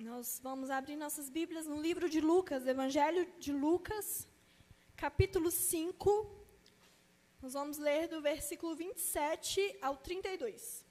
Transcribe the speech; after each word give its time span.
Nós 0.00 0.38
vamos 0.40 0.70
abrir 0.70 0.94
nossas 0.94 1.28
Bíblias 1.28 1.66
no 1.66 1.82
livro 1.82 2.08
de 2.08 2.20
Lucas, 2.20 2.68
Evangelho 2.68 3.28
de 3.40 3.52
Lucas, 3.52 4.28
capítulo 4.96 5.50
5. 5.50 6.30
Nós 7.42 7.54
vamos 7.54 7.78
ler 7.78 8.06
do 8.06 8.22
versículo 8.22 8.76
27 8.76 9.76
ao 9.82 9.96
32. 9.96 10.84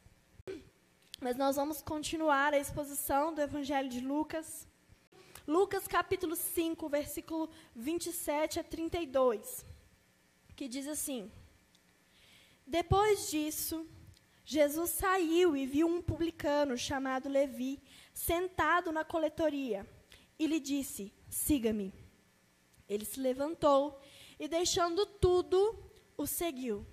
Mas 1.22 1.38
nós 1.38 1.56
vamos 1.56 1.82
continuar 1.82 2.54
a 2.54 2.60
exposição 2.60 3.34
do 3.34 3.40
Evangelho 3.40 3.88
de 3.88 4.02
Lucas. 4.02 4.68
Lucas, 5.48 5.88
capítulo 5.88 6.36
5, 6.36 6.90
versículo 6.90 7.50
27 7.74 8.60
a 8.60 8.64
32, 8.64 9.66
que 10.54 10.68
diz 10.68 10.86
assim: 10.86 11.32
Depois 12.66 13.32
disso, 13.32 13.88
Jesus 14.44 14.90
saiu 14.90 15.56
e 15.56 15.66
viu 15.66 15.88
um 15.88 16.02
publicano 16.02 16.78
chamado 16.78 17.30
Levi 17.30 17.82
sentado 18.18 18.92
na 18.92 19.06
coletoria, 19.06 19.88
e 20.40 20.48
lhe 20.48 20.60
disse: 20.60 21.14
Siga-me. 21.30 21.94
Ele 22.90 23.06
se 23.06 23.20
levantou 23.20 24.02
e, 24.40 24.48
deixando 24.48 25.06
tudo, 25.06 25.78
o 26.18 26.26
seguiu. 26.26 26.86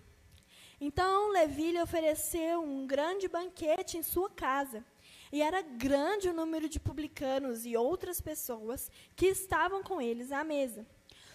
Então 0.78 1.30
Levi 1.30 1.72
lhe 1.72 1.80
ofereceu 1.80 2.60
um 2.62 2.86
grande 2.86 3.26
banquete 3.26 3.96
em 3.96 4.02
sua 4.02 4.28
casa. 4.28 4.84
E 5.32 5.40
era 5.40 5.62
grande 5.62 6.28
o 6.28 6.34
número 6.34 6.68
de 6.68 6.78
publicanos 6.78 7.64
e 7.64 7.76
outras 7.76 8.20
pessoas 8.20 8.90
que 9.16 9.26
estavam 9.26 9.82
com 9.82 10.00
eles 10.00 10.30
à 10.30 10.44
mesa. 10.44 10.86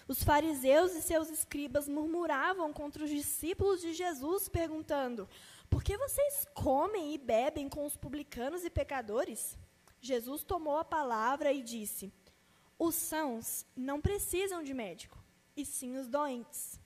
Os 0.08 0.24
fariseus 0.24 0.94
e 0.94 1.02
seus 1.02 1.30
escribas 1.30 1.88
murmuravam 1.88 2.72
contra 2.72 3.04
os 3.04 3.10
discípulos 3.10 3.82
de 3.82 3.94
Jesus, 3.94 4.48
perguntando: 4.48 5.28
Por 5.70 5.84
que 5.84 5.98
vocês 5.98 6.46
comem 6.54 7.14
e 7.14 7.18
bebem 7.18 7.68
com 7.68 7.86
os 7.86 7.98
publicanos 7.98 8.64
e 8.64 8.70
pecadores? 8.70 9.58
Jesus 10.02 10.44
tomou 10.44 10.78
a 10.78 10.86
palavra 10.86 11.52
e 11.52 11.62
disse: 11.62 12.12
Os 12.78 12.96
sãos 12.96 13.66
não 13.76 14.00
precisam 14.00 14.64
de 14.64 14.74
médico, 14.74 15.18
e 15.56 15.66
sim 15.66 15.98
os 15.98 16.08
doentes. 16.08 16.80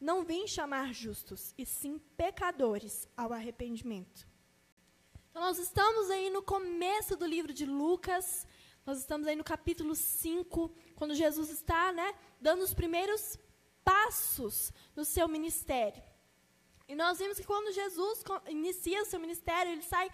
Não 0.00 0.24
vim 0.24 0.46
chamar 0.46 0.92
justos, 0.92 1.54
e 1.56 1.64
sim 1.64 1.98
pecadores 2.16 3.08
ao 3.16 3.32
arrependimento. 3.32 4.26
Então, 5.30 5.42
nós 5.42 5.58
estamos 5.58 6.10
aí 6.10 6.30
no 6.30 6.42
começo 6.42 7.16
do 7.16 7.26
livro 7.26 7.52
de 7.52 7.66
Lucas, 7.66 8.46
nós 8.84 8.98
estamos 8.98 9.26
aí 9.26 9.36
no 9.36 9.44
capítulo 9.44 9.94
5, 9.94 10.70
quando 10.94 11.14
Jesus 11.14 11.50
está 11.50 11.92
né, 11.92 12.14
dando 12.40 12.62
os 12.62 12.72
primeiros 12.72 13.38
passos 13.84 14.72
no 14.94 15.04
seu 15.04 15.28
ministério. 15.28 16.02
E 16.88 16.94
nós 16.94 17.18
vimos 17.18 17.38
que 17.38 17.46
quando 17.46 17.72
Jesus 17.72 18.22
inicia 18.48 19.02
o 19.02 19.06
seu 19.06 19.18
ministério, 19.18 19.72
ele 19.72 19.82
sai 19.82 20.08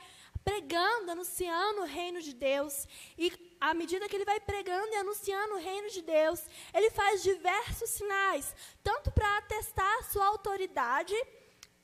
pregando, 0.44 1.10
anunciando 1.10 1.82
o 1.82 1.86
reino 1.86 2.20
de 2.20 2.32
Deus. 2.32 2.86
E 3.16 3.32
à 3.60 3.72
medida 3.74 4.08
que 4.08 4.16
ele 4.16 4.24
vai 4.24 4.40
pregando 4.40 4.92
e 4.92 4.96
anunciando 4.96 5.54
o 5.54 5.58
reino 5.58 5.88
de 5.90 6.02
Deus, 6.02 6.44
ele 6.74 6.90
faz 6.90 7.22
diversos 7.22 7.90
sinais, 7.90 8.54
tanto 8.82 9.10
para 9.10 9.38
atestar 9.38 9.98
a 9.98 10.02
sua 10.04 10.26
autoridade, 10.26 11.14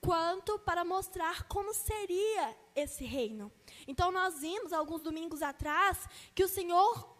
quanto 0.00 0.58
para 0.60 0.84
mostrar 0.84 1.44
como 1.44 1.74
seria 1.74 2.56
esse 2.74 3.04
reino. 3.04 3.50
Então 3.86 4.10
nós 4.12 4.40
vimos 4.40 4.72
alguns 4.72 5.02
domingos 5.02 5.42
atrás 5.42 6.08
que 6.34 6.44
o 6.44 6.48
Senhor 6.48 7.16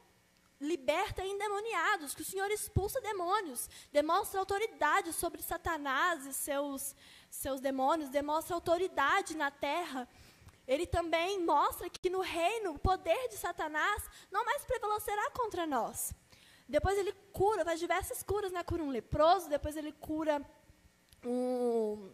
liberta 0.60 1.24
endemoniados, 1.24 2.14
que 2.14 2.22
o 2.22 2.24
Senhor 2.24 2.50
expulsa 2.50 3.00
demônios, 3.00 3.68
demonstra 3.92 4.40
autoridade 4.40 5.12
sobre 5.12 5.40
Satanás 5.40 6.26
e 6.26 6.32
seus 6.32 6.94
seus 7.30 7.60
demônios, 7.60 8.08
demonstra 8.08 8.54
autoridade 8.54 9.36
na 9.36 9.50
terra 9.50 10.08
ele 10.68 10.86
também 10.86 11.42
mostra 11.42 11.88
que 11.88 12.10
no 12.10 12.20
reino 12.20 12.74
o 12.74 12.78
poder 12.78 13.28
de 13.28 13.36
Satanás 13.38 14.02
não 14.30 14.44
mais 14.44 14.62
prevalecerá 14.66 15.30
contra 15.30 15.66
nós. 15.66 16.12
Depois 16.68 16.98
ele 16.98 17.12
cura, 17.32 17.64
faz 17.64 17.80
diversas 17.80 18.22
curas, 18.22 18.52
né? 18.52 18.62
Cura 18.62 18.82
um 18.82 18.90
leproso, 18.90 19.48
depois 19.48 19.74
ele 19.78 19.92
cura 19.92 20.44
um, 21.24 22.12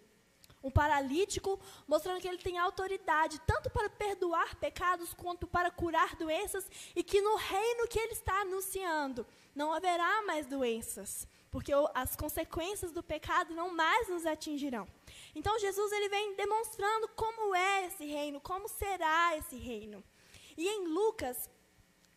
um 0.63 0.71
paralítico, 0.71 1.59
mostrando 1.89 2.21
que 2.21 2.29
ele 2.29 2.39
tem 2.39 2.57
autoridade 2.57 3.41
tanto 3.45 3.69
para 3.69 3.91
perdoar 3.91 4.55
pecados 4.55 5.13
quanto 5.13 5.49
para 5.49 5.73
curar 5.73 6.15
doenças 6.15 6.71
e 6.95 7.03
que 7.03 7.21
no 7.21 7.35
reino 7.35 7.89
que 7.89 7.99
ele 7.99 8.13
está 8.13 8.43
anunciando 8.43 9.27
não 9.53 9.73
haverá 9.73 10.23
mais 10.23 10.47
doenças, 10.47 11.27
porque 11.51 11.73
as 11.93 12.15
consequências 12.15 12.93
do 12.93 13.03
pecado 13.03 13.53
não 13.53 13.75
mais 13.75 14.09
nos 14.09 14.25
atingirão. 14.25 14.87
Então 15.35 15.59
Jesus 15.59 15.93
ele 15.93 16.09
vem 16.09 16.35
demonstrando 16.35 17.09
como 17.09 17.55
é 17.55 17.87
esse 17.87 18.05
reino, 18.05 18.41
como 18.41 18.69
será 18.69 19.37
esse 19.37 19.57
reino. 19.57 20.03
E 20.57 20.69
em 20.69 20.87
Lucas, 20.87 21.51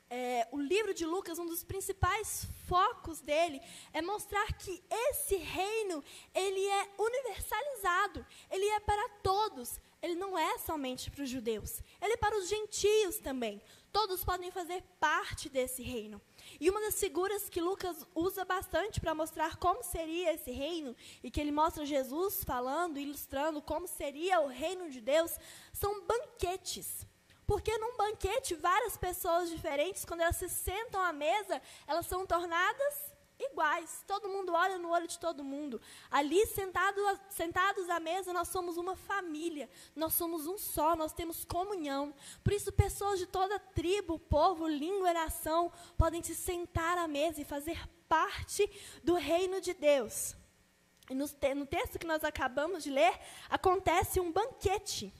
é, 0.10 0.48
o 0.52 0.60
livro 0.60 0.94
de 0.94 1.06
Lucas, 1.06 1.38
um 1.38 1.46
dos 1.46 1.64
principais 1.64 2.48
focos 2.68 3.20
dele 3.20 3.62
é 3.92 4.02
mostrar 4.02 4.54
que 4.54 4.82
esse 4.90 5.36
reino 5.36 6.04
ele 6.34 6.66
é 6.66 6.90
universalizado, 6.98 8.26
ele 8.50 8.66
é 8.66 8.80
para 8.80 9.10
todos, 9.22 9.80
ele 10.02 10.16
não 10.16 10.38
é 10.38 10.58
somente 10.60 11.12
para 11.12 11.24
os 11.24 11.30
judeus, 11.30 11.82
ele 12.02 12.14
é 12.14 12.18
para 12.18 12.38
os 12.38 12.48
gentios 12.48 13.18
também. 13.18 13.62
Todos 13.92 14.24
podem 14.24 14.52
fazer 14.52 14.84
parte 15.00 15.50
desse 15.50 15.82
reino. 15.82 16.22
E 16.60 16.70
uma 16.70 16.82
das 16.82 17.00
figuras 17.00 17.50
que 17.50 17.62
Lucas 17.62 18.06
usa 18.16 18.44
bastante 18.46 19.00
para 19.00 19.14
mostrar 19.14 19.58
como 19.58 19.84
seria 19.84 20.34
esse 20.34 20.52
reino, 20.52 20.96
e 21.24 21.30
que 21.30 21.40
ele 21.40 21.52
mostra 21.52 21.86
Jesus 21.86 22.44
falando, 22.44 23.00
ilustrando 23.00 23.62
como 23.62 23.88
seria 23.88 24.42
o 24.42 24.48
reino 24.48 24.90
de 24.90 25.02
Deus, 25.02 25.38
são 25.74 26.02
banquetes. 26.06 27.06
Porque 27.46 27.78
num 27.78 27.96
banquete, 27.96 28.56
várias 28.56 28.98
pessoas 28.98 29.50
diferentes, 29.50 30.04
quando 30.04 30.22
elas 30.22 30.36
se 30.36 30.50
sentam 30.50 31.02
à 31.02 31.14
mesa, 31.14 31.62
elas 31.88 32.06
são 32.06 32.26
tornadas 32.26 33.17
iguais. 33.40 34.04
Todo 34.08 34.30
mundo 34.30 34.54
olha 34.54 34.78
no 34.78 34.90
olho 34.90 35.08
de 35.08 35.20
todo 35.20 35.44
mundo. 35.44 35.82
Ali, 36.10 36.46
sentado, 36.48 37.02
sentados 37.30 37.90
à 37.90 38.00
mesa, 38.00 38.34
nós 38.34 38.48
somos 38.48 38.78
uma 38.78 38.96
família. 38.96 39.70
Nós 39.96 40.14
somos 40.14 40.48
um 40.48 40.58
só, 40.58 40.96
nós 40.96 41.14
temos 41.14 41.46
comunhão. 41.46 42.14
Por 42.44 42.54
isso, 42.54 42.72
pessoas 42.72 43.20
de 43.20 43.26
toda 43.26 43.60
tribo, 43.60 44.20
povo, 44.20 44.68
língua 44.68 45.12
e 45.12 45.14
nação 45.14 45.72
podem 45.98 46.24
se 46.24 46.36
sentar 46.36 46.98
à 46.98 47.08
mesa 47.08 47.42
e 47.42 47.46
fazer 47.46 47.80
parte 48.08 48.70
do 49.04 49.16
reino 49.16 49.62
de 49.62 49.74
Deus. 49.74 50.36
E 51.10 51.16
no, 51.16 51.26
no 51.56 51.66
texto 51.66 52.00
que 52.00 52.08
nós 52.08 52.24
acabamos 52.24 52.84
de 52.84 52.90
ler, 52.90 53.18
acontece 53.50 54.20
um 54.20 54.32
banquete. 54.32 55.14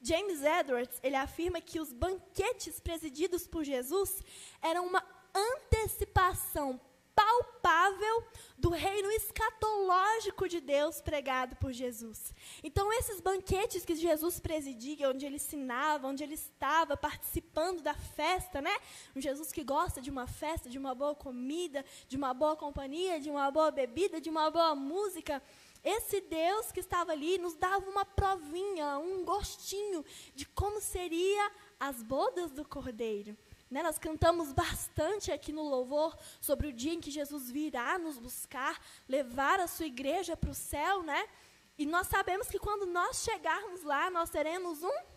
James 0.00 0.42
Edwards, 0.42 1.00
ele 1.02 1.16
afirma 1.16 1.62
que 1.62 1.80
os 1.80 1.90
banquetes 1.90 2.78
presididos 2.78 3.46
por 3.46 3.64
Jesus 3.64 4.22
eram 4.60 4.86
uma 4.86 5.00
antecipação 5.34 6.80
palpável 7.14 8.24
do 8.58 8.70
reino 8.70 9.10
escatológico 9.12 10.48
de 10.48 10.60
Deus 10.60 11.00
pregado 11.00 11.56
por 11.56 11.72
Jesus. 11.72 12.34
Então, 12.62 12.92
esses 12.92 13.20
banquetes 13.20 13.84
que 13.84 13.94
Jesus 13.94 14.40
presidia, 14.40 15.10
onde 15.10 15.24
ele 15.24 15.36
ensinava, 15.36 16.08
onde 16.08 16.24
ele 16.24 16.34
estava 16.34 16.96
participando 16.96 17.82
da 17.82 17.94
festa, 17.94 18.60
né? 18.60 18.76
Um 19.14 19.20
Jesus 19.20 19.52
que 19.52 19.62
gosta 19.62 20.00
de 20.00 20.10
uma 20.10 20.26
festa, 20.26 20.68
de 20.68 20.78
uma 20.78 20.94
boa 20.94 21.14
comida, 21.14 21.84
de 22.08 22.16
uma 22.16 22.34
boa 22.34 22.56
companhia, 22.56 23.20
de 23.20 23.30
uma 23.30 23.50
boa 23.50 23.70
bebida, 23.70 24.20
de 24.20 24.30
uma 24.30 24.50
boa 24.50 24.74
música. 24.74 25.42
Esse 25.82 26.20
Deus 26.22 26.72
que 26.72 26.80
estava 26.80 27.12
ali 27.12 27.38
nos 27.38 27.54
dava 27.54 27.88
uma 27.88 28.04
provinha, 28.04 28.98
um 28.98 29.24
gostinho 29.24 30.04
de 30.34 30.46
como 30.46 30.80
seria 30.80 31.52
as 31.78 32.02
bodas 32.02 32.50
do 32.50 32.64
Cordeiro. 32.64 33.36
Né, 33.70 33.82
nós 33.82 33.98
cantamos 33.98 34.52
bastante 34.52 35.32
aqui 35.32 35.52
no 35.52 35.62
louvor 35.62 36.16
sobre 36.40 36.68
o 36.68 36.72
dia 36.72 36.92
em 36.92 37.00
que 37.00 37.10
Jesus 37.10 37.50
virá 37.50 37.98
nos 37.98 38.18
buscar, 38.18 38.80
levar 39.08 39.58
a 39.58 39.66
sua 39.66 39.86
igreja 39.86 40.36
para 40.36 40.50
o 40.50 40.54
céu, 40.54 41.02
né? 41.02 41.28
E 41.76 41.84
nós 41.84 42.06
sabemos 42.06 42.48
que 42.48 42.58
quando 42.58 42.86
nós 42.86 43.24
chegarmos 43.24 43.82
lá, 43.82 44.10
nós 44.10 44.30
teremos 44.30 44.82
um 44.82 45.14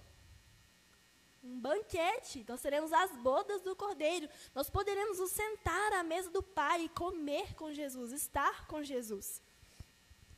um 1.44 1.60
banquete, 1.60 2.46
nós 2.48 2.62
teremos 2.62 2.92
as 2.92 3.12
bodas 3.18 3.62
do 3.62 3.76
Cordeiro. 3.76 4.28
Nós 4.54 4.70
poderemos 4.70 5.20
nos 5.20 5.32
sentar 5.32 5.94
à 5.94 6.04
mesa 6.04 6.30
do 6.30 6.44
Pai 6.44 6.84
e 6.84 6.90
comer 6.90 7.54
com 7.56 7.72
Jesus, 7.72 8.12
estar 8.12 8.68
com 8.68 8.84
Jesus. 8.84 9.42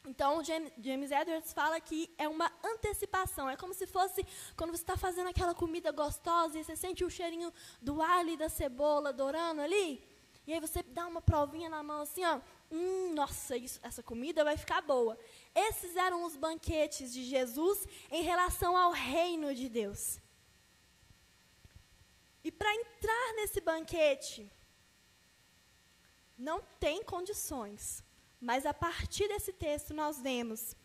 Então, 0.06 0.42
James 0.44 1.12
Edwards 1.12 1.54
fala 1.54 1.80
que 1.80 2.10
é 2.18 2.28
uma 2.28 2.52
antecipação. 2.64 3.50
É 3.50 3.58
como 3.58 3.74
se 3.74 3.86
fosse 3.86 4.26
quando 4.56 4.72
você 4.72 4.82
está 4.82 4.98
fazendo 4.98 5.28
aquela 5.28 5.54
comida 5.54 5.92
gostosa 5.92 6.58
e 6.58 6.64
você 6.64 6.76
sente 6.76 7.04
o 7.04 7.10
cheirinho 7.10 7.54
do 7.82 8.02
alho 8.02 8.32
e 8.32 8.38
da 8.38 8.50
cebola 8.50 9.12
dourando 9.12 9.62
ali. 9.62 10.02
E 10.48 10.54
aí 10.54 10.60
você 10.60 10.82
dá 10.82 11.06
uma 11.06 11.22
provinha 11.22 11.70
na 11.70 11.84
mão 11.84 12.02
assim, 12.02 12.24
ó. 12.26 12.40
Hum, 12.72 13.14
nossa, 13.14 13.58
isso, 13.58 13.80
essa 13.84 14.02
comida 14.02 14.44
vai 14.44 14.58
ficar 14.58 14.82
boa. 14.82 15.18
Esses 15.54 15.96
eram 15.96 16.24
os 16.24 16.36
banquetes 16.36 17.14
de 17.14 17.24
Jesus 17.24 17.86
em 18.10 18.24
relação 18.24 18.78
ao 18.78 18.92
reino 18.92 19.54
de 19.54 19.68
Deus. 19.68 20.20
E 22.44 22.52
para 22.52 22.74
entrar 22.74 23.34
nesse 23.36 23.60
banquete, 23.60 24.50
não 26.38 26.62
tem 26.80 27.04
condições 27.04 28.04
mas 28.40 28.66
a 28.66 28.74
partir 28.74 29.28
desse 29.28 29.54
texto 29.54 29.94
nós 29.94 30.20
vemos 30.20 30.76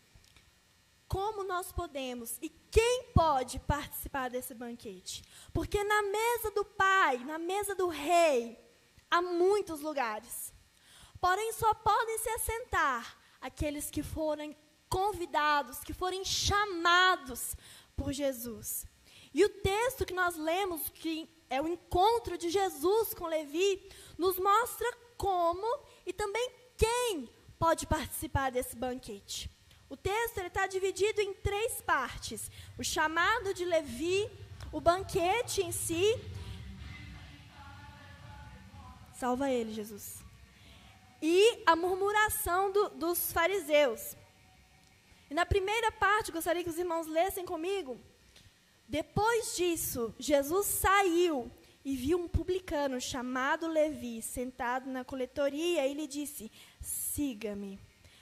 como 1.07 1.43
nós 1.43 1.71
podemos 1.71 2.37
e 2.41 2.49
quem 2.49 3.11
pode 3.13 3.59
participar 3.59 4.29
desse 4.29 4.53
banquete. 4.53 5.23
Porque 5.53 5.83
na 5.83 6.01
mesa 6.01 6.51
do 6.51 6.65
pai, 6.65 7.17
na 7.19 7.37
mesa 7.37 7.75
do 7.75 7.87
rei, 7.87 8.59
há 9.09 9.21
muitos 9.21 9.81
lugares. 9.81 10.53
Porém, 11.21 11.53
só 11.53 11.73
podem 11.73 12.17
se 12.17 12.29
assentar 12.29 13.17
aqueles 13.39 13.89
que 13.89 14.03
forem 14.03 14.57
convidados, 14.89 15.79
que 15.79 15.93
forem 15.93 16.25
chamados 16.25 17.55
por 17.95 18.11
Jesus. 18.11 18.85
E 19.33 19.43
o 19.43 19.49
texto 19.49 20.05
que 20.05 20.13
nós 20.13 20.35
lemos, 20.35 20.89
que 20.89 21.29
é 21.49 21.61
o 21.61 21.67
encontro 21.67 22.37
de 22.37 22.49
Jesus 22.49 23.13
com 23.13 23.27
Levi, 23.27 23.89
nos 24.17 24.37
mostra 24.39 24.91
como 25.17 25.67
e 26.05 26.11
também 26.11 26.51
quem 26.77 27.29
pode 27.59 27.87
participar 27.87 28.51
desse 28.51 28.75
banquete. 28.75 29.49
O 29.89 29.95
texto 29.95 30.39
está 30.39 30.67
dividido 30.67 31.21
em 31.21 31.33
três 31.33 31.81
partes: 31.81 32.49
o 32.77 32.83
chamado 32.83 33.53
de 33.53 33.65
Levi, 33.65 34.29
o 34.71 34.81
banquete 34.81 35.61
em 35.61 35.71
si. 35.71 36.19
Salva 39.13 39.49
ele, 39.49 39.73
Jesus. 39.73 40.23
E 41.21 41.63
a 41.65 41.75
murmuração 41.75 42.71
do, 42.71 42.89
dos 42.89 43.31
fariseus. 43.31 44.15
E 45.29 45.33
na 45.33 45.45
primeira 45.45 45.91
parte, 45.91 46.31
gostaria 46.31 46.63
que 46.63 46.69
os 46.69 46.77
irmãos 46.77 47.07
lessem 47.07 47.45
comigo. 47.45 47.99
Depois 48.87 49.55
disso, 49.55 50.13
Jesus 50.19 50.67
saiu 50.67 51.51
e 51.85 51.95
viu 51.95 52.17
um 52.17 52.27
publicano 52.27 52.99
chamado 52.99 53.67
Levi 53.67 54.19
sentado 54.19 54.89
na 54.89 55.05
coletoria 55.05 55.85
e 55.85 55.93
lhe 55.93 56.07
disse: 56.07 56.51
Siga-me. 56.81 57.79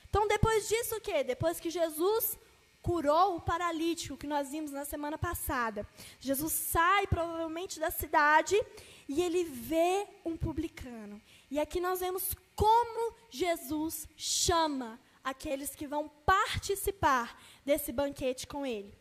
Então, 0.10 0.28
depois 0.28 0.68
disso, 0.68 0.98
o 0.98 1.02
quê? 1.02 1.24
Depois 1.24 1.62
que 1.62 1.70
Jesus 1.70 2.38
curou 2.82 3.38
o 3.38 3.42
paralítico 3.42 4.18
que 4.18 4.28
nós 4.28 4.52
vimos 4.52 4.72
na 4.72 4.84
semana 4.84 5.18
passada, 5.18 5.88
Jesus 6.20 6.52
sai 6.52 7.08
provavelmente 7.08 7.80
da 7.80 7.90
cidade 7.90 8.62
e 9.08 9.22
ele 9.22 9.46
vê 9.46 10.06
um 10.26 10.36
publicano. 10.36 11.22
E 11.50 11.58
aqui 11.58 11.80
nós 11.80 12.02
vemos 12.02 12.36
como 12.54 13.16
Jesus 13.30 14.08
chama 14.18 15.00
aqueles 15.24 15.74
que 15.74 15.88
vão 15.88 16.10
participar 16.26 17.42
desse 17.66 17.94
banquete 17.94 18.46
com 18.46 18.66
ele. 18.66 18.94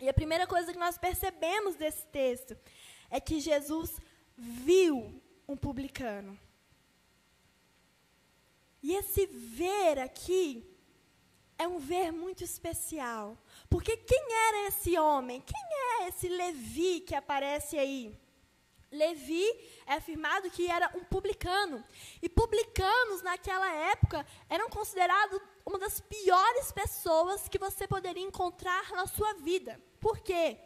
E 0.00 0.08
a 0.08 0.12
primeira 0.12 0.48
coisa 0.48 0.72
que 0.72 0.78
nós 0.78 0.98
percebemos 0.98 1.76
desse 1.76 2.04
texto 2.06 2.56
é 3.12 3.20
que 3.20 3.38
Jesus 3.38 4.00
viu 4.36 5.22
um 5.46 5.54
publicano. 5.54 6.36
E 8.82 8.94
esse 8.94 9.26
ver 9.26 9.98
aqui 9.98 10.66
é 11.58 11.68
um 11.68 11.78
ver 11.78 12.10
muito 12.10 12.42
especial. 12.42 13.36
Porque 13.68 13.98
quem 13.98 14.24
era 14.48 14.68
esse 14.68 14.98
homem? 14.98 15.42
Quem 15.42 15.62
é 16.00 16.08
esse 16.08 16.26
Levi 16.26 17.00
que 17.00 17.14
aparece 17.14 17.78
aí? 17.78 18.18
Levi 18.90 19.44
é 19.86 19.94
afirmado 19.94 20.50
que 20.50 20.66
era 20.66 20.90
um 20.96 21.04
publicano. 21.04 21.84
E 22.22 22.30
publicanos, 22.30 23.20
naquela 23.22 23.70
época, 23.92 24.26
eram 24.48 24.70
considerados 24.70 25.38
uma 25.66 25.78
das 25.78 26.00
piores 26.00 26.72
pessoas 26.72 27.46
que 27.46 27.58
você 27.58 27.86
poderia 27.86 28.24
encontrar 28.24 28.90
na 28.92 29.06
sua 29.06 29.34
vida. 29.34 29.78
Por 30.00 30.18
quê? 30.20 30.58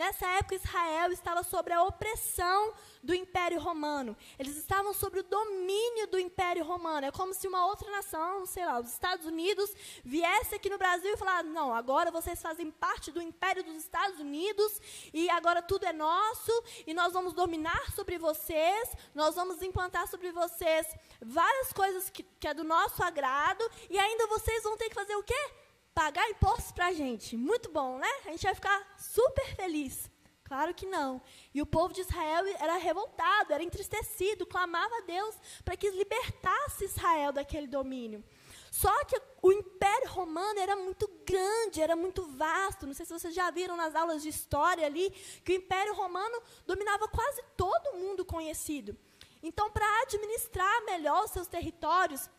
Nessa 0.00 0.26
época, 0.28 0.54
Israel 0.54 1.12
estava 1.12 1.42
sob 1.42 1.70
a 1.70 1.84
opressão 1.84 2.72
do 3.02 3.14
Império 3.14 3.60
Romano. 3.60 4.16
Eles 4.38 4.56
estavam 4.56 4.94
sob 4.94 5.18
o 5.18 5.22
domínio 5.22 6.06
do 6.06 6.18
Império 6.18 6.64
Romano. 6.64 7.06
É 7.06 7.10
como 7.10 7.34
se 7.34 7.46
uma 7.46 7.66
outra 7.66 7.90
nação, 7.90 8.46
sei 8.46 8.64
lá, 8.64 8.80
os 8.80 8.90
Estados 8.90 9.26
Unidos, 9.26 9.70
viesse 10.02 10.54
aqui 10.54 10.70
no 10.70 10.78
Brasil 10.78 11.12
e 11.12 11.18
falasse: 11.18 11.50
não, 11.50 11.74
agora 11.74 12.10
vocês 12.10 12.40
fazem 12.40 12.70
parte 12.70 13.12
do 13.12 13.20
Império 13.20 13.62
dos 13.62 13.76
Estados 13.76 14.18
Unidos 14.18 14.80
e 15.12 15.28
agora 15.28 15.60
tudo 15.60 15.84
é 15.84 15.92
nosso 15.92 16.64
e 16.86 16.94
nós 16.94 17.12
vamos 17.12 17.34
dominar 17.34 17.92
sobre 17.92 18.16
vocês, 18.16 18.88
nós 19.14 19.34
vamos 19.34 19.60
implantar 19.60 20.08
sobre 20.08 20.32
vocês 20.32 20.86
várias 21.20 21.74
coisas 21.74 22.08
que, 22.08 22.22
que 22.22 22.48
é 22.48 22.54
do 22.54 22.64
nosso 22.64 23.04
agrado 23.04 23.70
e 23.90 23.98
ainda 23.98 24.26
vocês 24.28 24.62
vão 24.62 24.78
ter 24.78 24.88
que 24.88 24.94
fazer 24.94 25.14
o 25.16 25.22
quê? 25.22 25.69
Pagar 26.00 26.30
impostos 26.30 26.72
para 26.72 26.86
a 26.86 26.92
gente. 26.94 27.36
Muito 27.36 27.70
bom, 27.70 27.98
né? 27.98 28.08
A 28.24 28.30
gente 28.30 28.44
vai 28.44 28.54
ficar 28.54 28.94
super 28.96 29.54
feliz. 29.54 30.10
Claro 30.42 30.72
que 30.72 30.86
não. 30.86 31.20
E 31.52 31.60
o 31.60 31.66
povo 31.66 31.92
de 31.92 32.00
Israel 32.00 32.42
era 32.58 32.78
revoltado, 32.78 33.52
era 33.52 33.62
entristecido, 33.62 34.46
clamava 34.46 34.96
a 34.96 35.02
Deus 35.02 35.34
para 35.62 35.76
que 35.76 35.90
libertasse 35.90 36.86
Israel 36.86 37.32
daquele 37.32 37.66
domínio. 37.66 38.24
Só 38.70 39.04
que 39.04 39.20
o 39.42 39.52
Império 39.52 40.08
Romano 40.08 40.58
era 40.58 40.74
muito 40.74 41.06
grande, 41.26 41.82
era 41.82 41.94
muito 41.94 42.24
vasto. 42.34 42.86
Não 42.86 42.94
sei 42.94 43.04
se 43.04 43.12
vocês 43.12 43.34
já 43.34 43.50
viram 43.50 43.76
nas 43.76 43.94
aulas 43.94 44.22
de 44.22 44.30
história 44.30 44.86
ali, 44.86 45.10
que 45.44 45.52
o 45.52 45.56
Império 45.56 45.92
Romano 45.92 46.40
dominava 46.66 47.08
quase 47.08 47.42
todo 47.58 47.92
mundo 47.98 48.24
conhecido. 48.24 48.96
Então, 49.42 49.70
para 49.70 50.02
administrar 50.02 50.84
melhor 50.86 51.24
os 51.24 51.30
seus 51.30 51.46
territórios, 51.46 52.30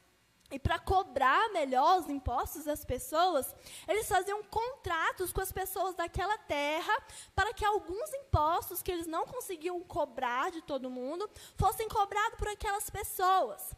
e 0.51 0.59
para 0.59 0.77
cobrar 0.77 1.49
melhor 1.53 1.99
os 1.99 2.09
impostos 2.09 2.65
das 2.65 2.83
pessoas, 2.83 3.55
eles 3.87 4.07
faziam 4.07 4.43
contratos 4.43 5.31
com 5.31 5.39
as 5.39 5.51
pessoas 5.51 5.95
daquela 5.95 6.37
terra 6.37 6.93
para 7.33 7.53
que 7.53 7.63
alguns 7.63 8.13
impostos 8.13 8.83
que 8.83 8.91
eles 8.91 9.07
não 9.07 9.25
conseguiam 9.25 9.79
cobrar 9.81 10.51
de 10.51 10.61
todo 10.61 10.89
mundo 10.89 11.29
fossem 11.55 11.87
cobrados 11.87 12.37
por 12.37 12.49
aquelas 12.49 12.89
pessoas. 12.89 13.73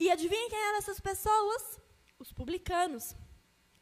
E 0.00 0.10
adivinha 0.10 0.48
quem 0.48 0.58
eram 0.58 0.78
essas 0.78 0.98
pessoas? 0.98 1.80
Os 2.18 2.32
publicanos. 2.32 3.14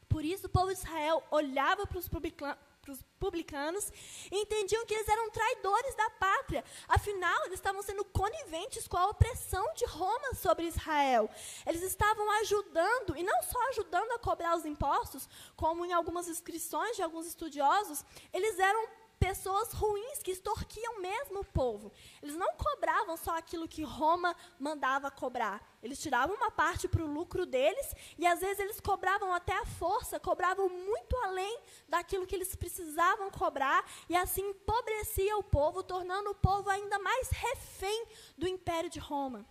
Por 0.09 0.25
isso 0.25 0.47
o 0.47 0.51
povo 0.51 0.69
de 0.69 0.73
Israel 0.73 1.23
olhava 1.31 1.87
para 1.87 1.99
os 1.99 2.09
publicanos 2.09 2.66
os 2.91 3.03
publicanos 3.19 3.91
entendiam 4.31 4.85
que 4.87 4.95
eles 4.95 5.09
eram 5.09 5.31
traidores 5.31 5.95
da 5.95 6.11
pátria. 6.11 6.65
Afinal, 6.89 7.45
eles 7.47 7.59
estavam 7.59 7.83
sendo 7.83 8.05
coniventes 8.05 8.87
com 8.87 8.97
a 8.97 9.09
opressão 9.09 9.73
de 9.75 9.85
Roma 9.87 10.35
sobre 10.35 10.67
Israel. 10.67 11.29
Eles 11.67 11.83
estavam 11.83 12.31
ajudando, 12.41 13.17
e 13.17 13.23
não 13.23 13.43
só 13.43 13.69
ajudando 13.71 14.13
a 14.13 14.19
cobrar 14.19 14.57
os 14.57 14.65
impostos, 14.65 15.29
como 15.57 15.85
em 15.85 15.93
algumas 15.93 16.29
inscrições 16.29 16.97
de 16.97 17.03
alguns 17.03 17.27
estudiosos, 17.27 18.05
eles 18.33 18.59
eram 18.59 18.89
pessoas 19.27 19.73
ruins 19.73 20.23
que 20.23 20.31
extorquiam 20.31 21.01
mesmo 21.01 21.41
o 21.41 21.45
povo. 21.45 21.93
Eles 22.23 22.37
não 22.37 22.55
cobravam 22.55 23.17
só 23.17 23.37
aquilo 23.37 23.67
que 23.67 23.83
Roma 23.83 24.37
mandava 24.57 25.11
cobrar. 25.11 25.61
Eles 25.83 26.01
tiravam 26.01 26.37
uma 26.37 26.49
parte 26.49 26.87
para 26.87 27.03
o 27.03 27.13
lucro 27.13 27.45
deles 27.45 27.93
e 28.17 28.25
às 28.25 28.39
vezes 28.39 28.61
eles 28.61 28.79
cobravam 28.79 29.35
até 29.35 29.53
a 29.59 29.67
força, 29.67 30.21
cobravam 30.21 30.69
muito 30.69 31.17
além 31.25 31.59
daquilo 31.89 32.25
que 32.25 32.37
eles 32.37 32.55
precisavam 32.55 33.29
cobrar 33.29 33.85
e 34.09 34.15
assim 34.15 34.51
empobrecia 34.51 35.37
o 35.37 35.43
povo, 35.43 35.83
tornando 35.83 36.31
o 36.31 36.35
povo 36.35 36.71
ainda 36.71 36.97
mais 37.01 37.29
refém 37.31 38.07
do 38.39 38.47
império 38.47 38.89
de 38.89 39.01
Roma. 39.01 39.45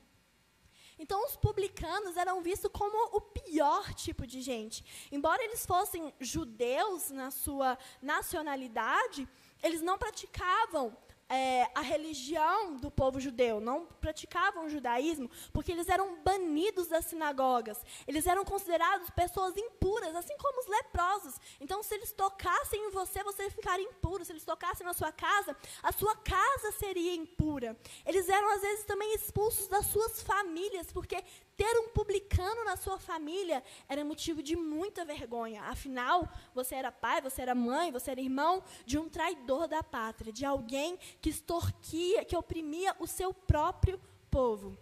Então, 0.97 1.25
os 1.25 1.35
publicanos 1.35 2.15
eram 2.15 2.41
vistos 2.41 2.71
como 2.71 3.17
o 3.17 3.19
pior 3.19 3.93
tipo 3.93 4.25
de 4.25 4.41
gente. 4.41 4.85
Embora 5.11 5.43
eles 5.43 5.65
fossem 5.65 6.13
judeus 6.19 7.11
na 7.11 7.31
sua 7.31 7.77
nacionalidade, 8.01 9.27
eles 9.63 9.81
não 9.81 9.97
praticavam 9.97 10.95
é, 11.27 11.67
a 11.73 11.81
religião 11.81 12.77
do 12.77 12.91
povo 12.91 13.19
judeu, 13.19 13.59
não 13.59 13.85
praticavam 13.85 14.65
o 14.65 14.69
judaísmo, 14.69 15.29
porque 15.51 15.71
eles 15.71 15.89
eram 15.89 16.21
banidos 16.21 16.87
das 16.87 17.05
sinagogas. 17.05 17.81
Eles 18.07 18.27
eram 18.27 18.45
considerados 18.45 19.09
pessoas 19.09 19.57
impuras, 19.57 20.15
assim 20.15 20.37
como 20.37 20.59
os 20.59 20.67
leprosos. 20.67 21.35
Então, 21.59 21.81
se 21.81 21.95
eles 21.95 22.11
tocassem 22.11 22.79
em 22.87 22.91
você, 22.91 23.23
você 23.23 23.49
ficaria 23.49 23.85
impuro. 23.85 24.23
Se 24.23 24.31
eles 24.31 24.45
tocassem 24.45 24.85
na 24.85 24.93
sua 24.93 25.11
casa, 25.11 25.55
a 25.81 25.91
sua 25.91 26.15
casa 26.15 26.71
seria 26.73 27.15
impura. 27.15 27.75
Eles 28.05 28.29
eram, 28.29 28.49
às 28.51 28.61
vezes, 28.61 28.85
também 28.85 29.15
expulsos 29.15 29.67
das 29.67 29.87
suas 29.87 30.21
famílias, 30.21 30.91
porque 30.91 31.23
ter 31.57 31.79
um 31.79 31.89
publicano 31.89 32.63
na 32.65 32.75
sua 32.75 32.99
família 32.99 33.63
era 33.87 34.03
motivo 34.03 34.43
de 34.43 34.55
muita 34.55 35.05
vergonha. 35.05 35.63
Afinal, 35.63 36.29
você 36.53 36.75
era 36.75 36.91
pai, 36.91 37.21
você 37.21 37.41
era 37.41 37.55
mãe, 37.55 37.91
você 37.91 38.11
era 38.11 38.21
irmão 38.21 38.63
de 38.85 38.97
um 38.97 39.07
traidor 39.07 39.67
da 39.67 39.81
pátria, 39.81 40.33
de 40.33 40.45
alguém 40.45 40.97
que 41.21 41.29
extorquia, 41.29 42.25
que 42.25 42.35
oprimia 42.35 42.95
o 42.99 43.07
seu 43.07 43.33
próprio 43.33 43.99
povo. 44.29 44.77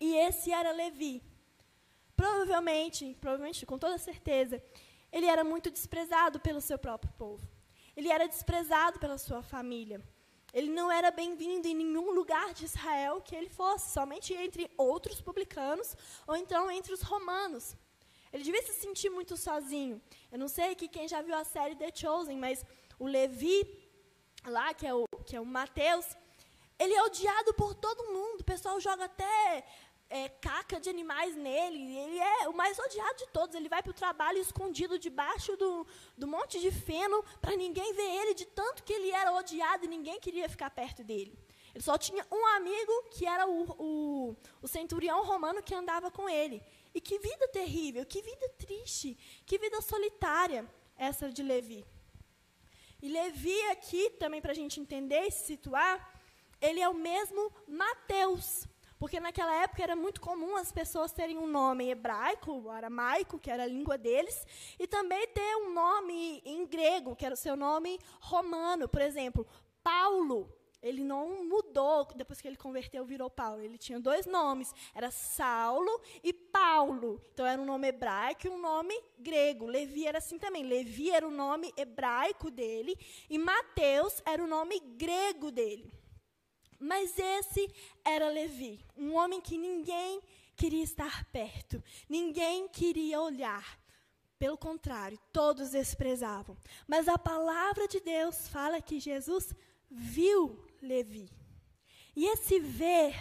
E 0.00 0.14
esse 0.16 0.52
era 0.52 0.72
Levi. 0.72 1.22
Provavelmente, 2.16 3.16
provavelmente, 3.20 3.64
com 3.64 3.78
toda 3.78 3.98
certeza, 3.98 4.62
ele 5.12 5.26
era 5.26 5.44
muito 5.44 5.70
desprezado 5.70 6.40
pelo 6.40 6.60
seu 6.60 6.78
próprio 6.78 7.12
povo. 7.12 7.46
Ele 7.96 8.08
era 8.08 8.26
desprezado 8.26 8.98
pela 8.98 9.18
sua 9.18 9.42
família. 9.42 10.02
Ele 10.58 10.70
não 10.70 10.90
era 10.90 11.10
bem-vindo 11.10 11.68
em 11.68 11.74
nenhum 11.74 12.12
lugar 12.18 12.54
de 12.54 12.64
Israel 12.64 13.20
que 13.20 13.36
ele 13.36 13.50
fosse, 13.50 13.92
somente 13.92 14.32
entre 14.32 14.70
outros 14.78 15.20
publicanos 15.20 15.94
ou 16.26 16.34
então 16.34 16.70
entre 16.70 16.94
os 16.94 17.02
romanos. 17.02 17.76
Ele 18.32 18.42
devia 18.42 18.62
se 18.62 18.72
sentir 18.72 19.10
muito 19.10 19.36
sozinho. 19.36 20.00
Eu 20.32 20.38
não 20.38 20.48
sei 20.48 20.74
que 20.74 20.88
quem 20.88 21.06
já 21.06 21.20
viu 21.20 21.34
a 21.34 21.44
série 21.44 21.76
The 21.76 21.90
Chosen, 21.94 22.38
mas 22.38 22.64
o 22.98 23.06
Levi, 23.06 23.58
lá, 24.46 24.72
que 24.72 24.86
é 24.86 24.94
o, 24.94 25.04
que 25.26 25.36
é 25.36 25.40
o 25.42 25.44
Mateus, 25.44 26.06
ele 26.78 26.94
é 26.94 27.02
odiado 27.02 27.52
por 27.52 27.74
todo 27.74 28.10
mundo. 28.14 28.40
O 28.40 28.50
pessoal 28.52 28.80
joga 28.80 29.04
até 29.04 29.62
é, 30.08 30.28
caca 30.28 30.80
de 30.80 30.88
animais 30.88 31.34
nele. 31.36 31.96
Ele 31.96 32.18
é 32.18 32.48
o 32.48 32.54
mais 32.54 32.78
odiado 32.78 33.18
de 33.18 33.26
todos. 33.28 33.54
Ele 33.54 33.68
vai 33.68 33.82
para 33.82 33.90
o 33.90 33.94
trabalho 33.94 34.38
escondido 34.38 34.98
debaixo 34.98 35.56
do, 35.56 35.86
do 36.16 36.26
monte 36.26 36.60
de 36.60 36.70
feno 36.70 37.22
para 37.40 37.56
ninguém 37.56 37.92
ver 37.92 38.10
ele, 38.20 38.34
de 38.34 38.46
tanto 38.46 38.82
que 38.84 38.92
ele 38.92 39.10
era 39.10 39.32
odiado 39.32 39.84
e 39.84 39.88
ninguém 39.88 40.20
queria 40.20 40.48
ficar 40.48 40.70
perto 40.70 41.02
dele. 41.02 41.38
Ele 41.74 41.84
só 41.84 41.98
tinha 41.98 42.26
um 42.32 42.46
amigo 42.56 42.92
que 43.10 43.26
era 43.26 43.46
o, 43.46 43.66
o, 43.78 44.36
o 44.62 44.68
centurião 44.68 45.24
romano 45.24 45.62
que 45.62 45.74
andava 45.74 46.10
com 46.10 46.28
ele. 46.28 46.62
E 46.94 47.00
que 47.00 47.18
vida 47.18 47.48
terrível, 47.48 48.06
que 48.06 48.22
vida 48.22 48.48
triste, 48.56 49.18
que 49.44 49.58
vida 49.58 49.80
solitária 49.82 50.66
essa 50.96 51.30
de 51.30 51.42
Levi. 51.42 51.84
E 53.02 53.08
Levi 53.08 53.60
aqui, 53.68 54.08
também 54.10 54.40
para 54.40 54.52
a 54.52 54.54
gente 54.54 54.80
entender 54.80 55.26
e 55.26 55.30
se 55.30 55.44
situar, 55.44 56.14
ele 56.60 56.80
é 56.80 56.88
o 56.88 56.94
mesmo 56.94 57.52
Mateus. 57.68 58.66
Porque 58.98 59.20
naquela 59.20 59.54
época 59.62 59.82
era 59.82 59.94
muito 59.94 60.20
comum 60.20 60.56
as 60.56 60.72
pessoas 60.72 61.12
terem 61.12 61.36
um 61.36 61.46
nome 61.46 61.88
hebraico, 61.90 62.70
aramaico, 62.70 63.38
que 63.38 63.50
era 63.50 63.64
a 63.64 63.66
língua 63.66 63.98
deles, 63.98 64.46
e 64.78 64.86
também 64.86 65.26
ter 65.28 65.56
um 65.56 65.72
nome 65.72 66.40
em 66.44 66.66
grego, 66.66 67.14
que 67.14 67.24
era 67.24 67.34
o 67.34 67.38
seu 67.38 67.56
nome 67.56 67.98
romano. 68.20 68.88
Por 68.88 69.02
exemplo, 69.02 69.46
Paulo. 69.82 70.52
Ele 70.82 71.02
não 71.02 71.44
mudou 71.44 72.06
depois 72.14 72.40
que 72.40 72.46
ele 72.46 72.56
converteu, 72.56 73.04
virou 73.04 73.28
Paulo. 73.28 73.60
Ele 73.60 73.76
tinha 73.76 73.98
dois 73.98 74.24
nomes, 74.24 74.72
era 74.94 75.10
Saulo 75.10 76.00
e 76.22 76.32
Paulo. 76.32 77.20
Então 77.32 77.44
era 77.44 77.60
um 77.60 77.64
nome 77.64 77.88
hebraico 77.88 78.46
e 78.46 78.50
um 78.50 78.58
nome 78.58 78.94
grego. 79.18 79.66
Levi 79.66 80.06
era 80.06 80.18
assim 80.18 80.38
também. 80.38 80.62
Levi 80.62 81.10
era 81.10 81.26
o 81.26 81.30
nome 81.30 81.72
hebraico 81.76 82.50
dele 82.52 82.96
e 83.28 83.36
Mateus 83.36 84.22
era 84.24 84.44
o 84.44 84.46
nome 84.46 84.78
grego 84.78 85.50
dele. 85.50 85.90
Mas 86.78 87.18
esse 87.18 87.70
era 88.04 88.28
Levi, 88.28 88.84
um 88.96 89.14
homem 89.14 89.40
que 89.40 89.56
ninguém 89.56 90.22
queria 90.56 90.82
estar 90.82 91.24
perto, 91.26 91.82
ninguém 92.08 92.68
queria 92.68 93.20
olhar. 93.20 93.78
Pelo 94.38 94.58
contrário, 94.58 95.18
todos 95.32 95.70
desprezavam. 95.70 96.56
Mas 96.86 97.08
a 97.08 97.16
palavra 97.16 97.88
de 97.88 98.00
Deus 98.00 98.48
fala 98.48 98.82
que 98.82 99.00
Jesus 99.00 99.54
viu 99.90 100.62
Levi. 100.82 101.30
E 102.14 102.26
esse 102.26 102.58
ver, 102.60 103.14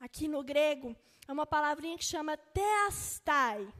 aqui 0.00 0.26
no 0.26 0.42
grego, 0.42 0.96
é 1.26 1.32
uma 1.32 1.46
palavrinha 1.46 1.98
que 1.98 2.04
chama 2.04 2.36
teastai, 2.36 3.70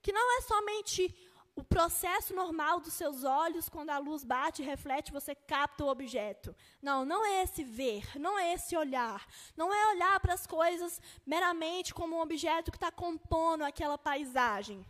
que 0.00 0.12
não 0.12 0.38
é 0.38 0.42
somente 0.42 1.14
o 1.56 1.62
processo 1.62 2.34
normal 2.34 2.80
dos 2.80 2.94
seus 2.94 3.22
olhos, 3.22 3.68
quando 3.68 3.90
a 3.90 3.98
luz 3.98 4.24
bate 4.24 4.60
e 4.60 4.64
reflete, 4.64 5.12
você 5.12 5.34
capta 5.34 5.84
o 5.84 5.88
objeto. 5.88 6.54
Não, 6.82 7.04
não 7.04 7.24
é 7.24 7.42
esse 7.44 7.62
ver, 7.62 8.18
não 8.18 8.36
é 8.36 8.52
esse 8.52 8.76
olhar. 8.76 9.24
Não 9.56 9.72
é 9.72 9.92
olhar 9.92 10.18
para 10.18 10.34
as 10.34 10.46
coisas 10.46 11.00
meramente 11.24 11.94
como 11.94 12.16
um 12.16 12.20
objeto 12.20 12.72
que 12.72 12.76
está 12.76 12.90
compondo 12.90 13.62
aquela 13.62 13.96
paisagem. 13.96 14.84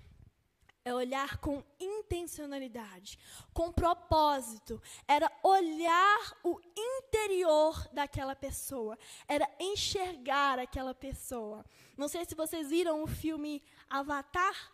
É 0.87 0.95
olhar 0.95 1.39
com 1.39 1.63
intencionalidade, 1.79 3.19
com 3.53 3.73
propósito. 3.73 4.81
Era 5.07 5.31
olhar 5.43 6.37
o 6.43 6.59
interior 6.77 7.89
daquela 7.93 8.35
pessoa. 8.35 8.99
Era 9.29 9.51
enxergar 9.59 10.59
aquela 10.59 10.95
pessoa. 10.95 11.65
Não 11.97 12.09
sei 12.09 12.25
se 12.25 12.35
vocês 12.35 12.69
viram 12.69 13.03
o 13.03 13.07
filme 13.07 13.63
Avatar. 13.89 14.74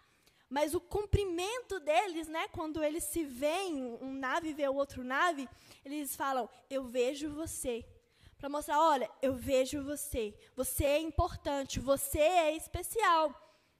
Mas 0.51 0.75
o 0.75 0.81
cumprimento 0.81 1.79
deles, 1.79 2.27
né, 2.27 2.49
quando 2.49 2.83
eles 2.83 3.05
se 3.05 3.25
veem, 3.25 3.85
um 4.03 4.13
nave 4.13 4.53
vê 4.53 4.69
o 4.69 4.75
outro 4.75 5.05
nave, 5.05 5.49
eles 5.85 6.17
falam: 6.17 6.51
Eu 6.69 6.83
vejo 6.83 7.31
você. 7.31 7.87
Para 8.37 8.49
mostrar: 8.49 8.81
Olha, 8.81 9.09
eu 9.23 9.35
vejo 9.35 9.85
você. 9.85 10.35
Você 10.57 10.85
é 10.85 10.99
importante. 10.99 11.79
Você 11.79 12.19
é 12.19 12.57
especial. 12.57 13.33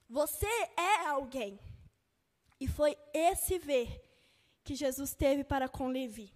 Você 0.09 0.47
é 0.77 1.07
alguém. 1.07 1.59
E 2.57 2.67
foi 2.69 2.97
esse 3.13 3.59
ver 3.59 4.01
que 4.63 4.73
Jesus 4.73 5.13
teve 5.13 5.43
para 5.43 5.67
com 5.67 5.89
Levi. 5.89 6.33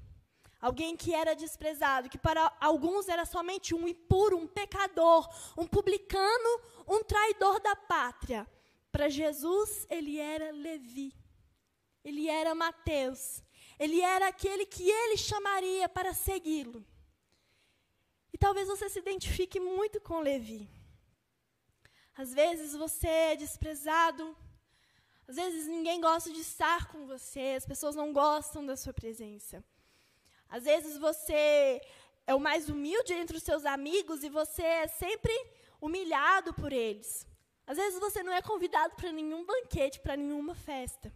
Alguém 0.60 0.98
que 0.98 1.13
era 1.13 1.36
desprezado, 1.36 2.10
que 2.10 2.18
para 2.18 2.51
alguns 2.60 3.08
era 3.08 3.25
somente 3.25 3.74
um 3.75 3.88
impuro, 3.88 4.38
um 4.38 4.48
pecador, 4.48 5.30
um 5.58 5.68
publicano, 5.68 6.62
um 6.88 7.04
traidor 7.04 7.62
da 7.62 7.75
pátria. 7.75 8.48
Para 8.96 9.10
Jesus, 9.10 9.86
ele 9.90 10.18
era 10.20 10.52
Levi. 10.52 11.14
Ele 12.02 12.30
era 12.30 12.56
Mateus. 12.56 13.44
Ele 13.78 14.00
era 14.00 14.30
aquele 14.30 14.66
que 14.66 14.90
ele 14.90 15.18
chamaria 15.18 15.90
para 15.90 16.14
segui-lo. 16.14 16.82
E 18.32 18.38
talvez 18.38 18.70
você 18.70 18.88
se 18.88 19.00
identifique 19.00 19.60
muito 19.60 20.00
com 20.00 20.22
Levi. 20.22 20.70
Às 22.16 22.34
vezes 22.34 22.74
você 22.74 23.10
é 23.10 23.36
desprezado. 23.36 24.34
Às 25.28 25.36
vezes 25.36 25.68
ninguém 25.68 26.00
gosta 26.00 26.32
de 26.32 26.40
estar 26.40 26.88
com 26.88 27.06
você. 27.06 27.56
As 27.58 27.66
pessoas 27.66 27.98
não 27.98 28.14
gostam 28.14 28.66
da 28.66 28.78
sua 28.78 28.94
presença. 28.94 29.62
Às 30.48 30.64
vezes 30.64 30.98
você 30.98 31.82
é 32.25 32.34
o 32.34 32.40
mais 32.40 32.70
humilde 32.70 33.12
entre 33.12 33.36
os 33.36 33.44
seus 33.44 33.66
amigos 33.66 34.24
e 34.24 34.30
você 34.30 34.64
é 34.64 34.88
sempre 34.88 35.34
humilhado 35.82 36.54
por 36.54 36.72
eles. 36.72 37.28
Às 37.68 37.78
vezes 37.78 38.00
você 38.00 38.22
não 38.22 38.34
é 38.34 38.42
convidado 38.42 38.96
para 38.96 39.12
nenhum 39.12 39.46
banquete, 39.46 40.00
para 40.00 40.16
nenhuma 40.16 40.54
festa. 40.54 41.12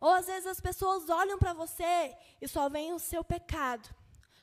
Ou 0.00 0.10
às 0.10 0.26
vezes 0.26 0.46
as 0.46 0.60
pessoas 0.60 1.08
olham 1.08 1.38
para 1.38 1.52
você 1.52 2.16
e 2.40 2.48
só 2.48 2.68
veem 2.68 2.92
o 2.92 2.98
seu 2.98 3.22
pecado. 3.24 3.88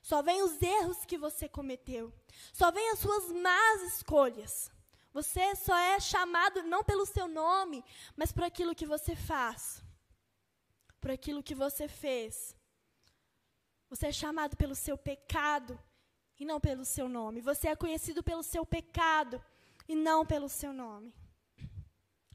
Só 0.02 0.22
veem 0.22 0.42
os 0.42 0.62
erros 0.62 1.06
que 1.06 1.18
você 1.18 1.48
cometeu. 1.48 2.14
Só 2.52 2.72
veem 2.72 2.90
as 2.92 3.00
suas 3.00 3.32
más 3.32 3.82
escolhas. 3.84 4.72
Você 5.14 5.56
só 5.56 5.76
é 5.76 6.00
chamado 6.00 6.64
não 6.64 6.84
pelo 6.84 7.06
seu 7.06 7.28
nome, 7.28 7.86
mas 8.16 8.32
por 8.32 8.44
aquilo 8.44 8.76
que 8.76 8.86
você 8.86 9.16
faz. 9.16 9.84
Por 11.00 11.12
aquilo 11.12 11.44
que 11.44 11.54
você 11.54 11.88
fez. 11.88 12.56
Você 13.90 14.08
é 14.08 14.12
chamado 14.12 14.58
pelo 14.58 14.74
seu 14.74 14.98
pecado 14.98 15.80
e 16.40 16.46
não 16.46 16.60
pelo 16.60 16.84
seu 16.84 17.08
nome. 17.08 17.42
Você 17.42 17.68
é 17.68 17.76
conhecido 17.76 18.24
pelo 18.24 18.42
seu 18.42 18.66
pecado 18.66 19.44
e 19.88 19.96
não 19.96 20.26
pelo 20.26 20.50
seu 20.50 20.74
nome. 20.74 21.14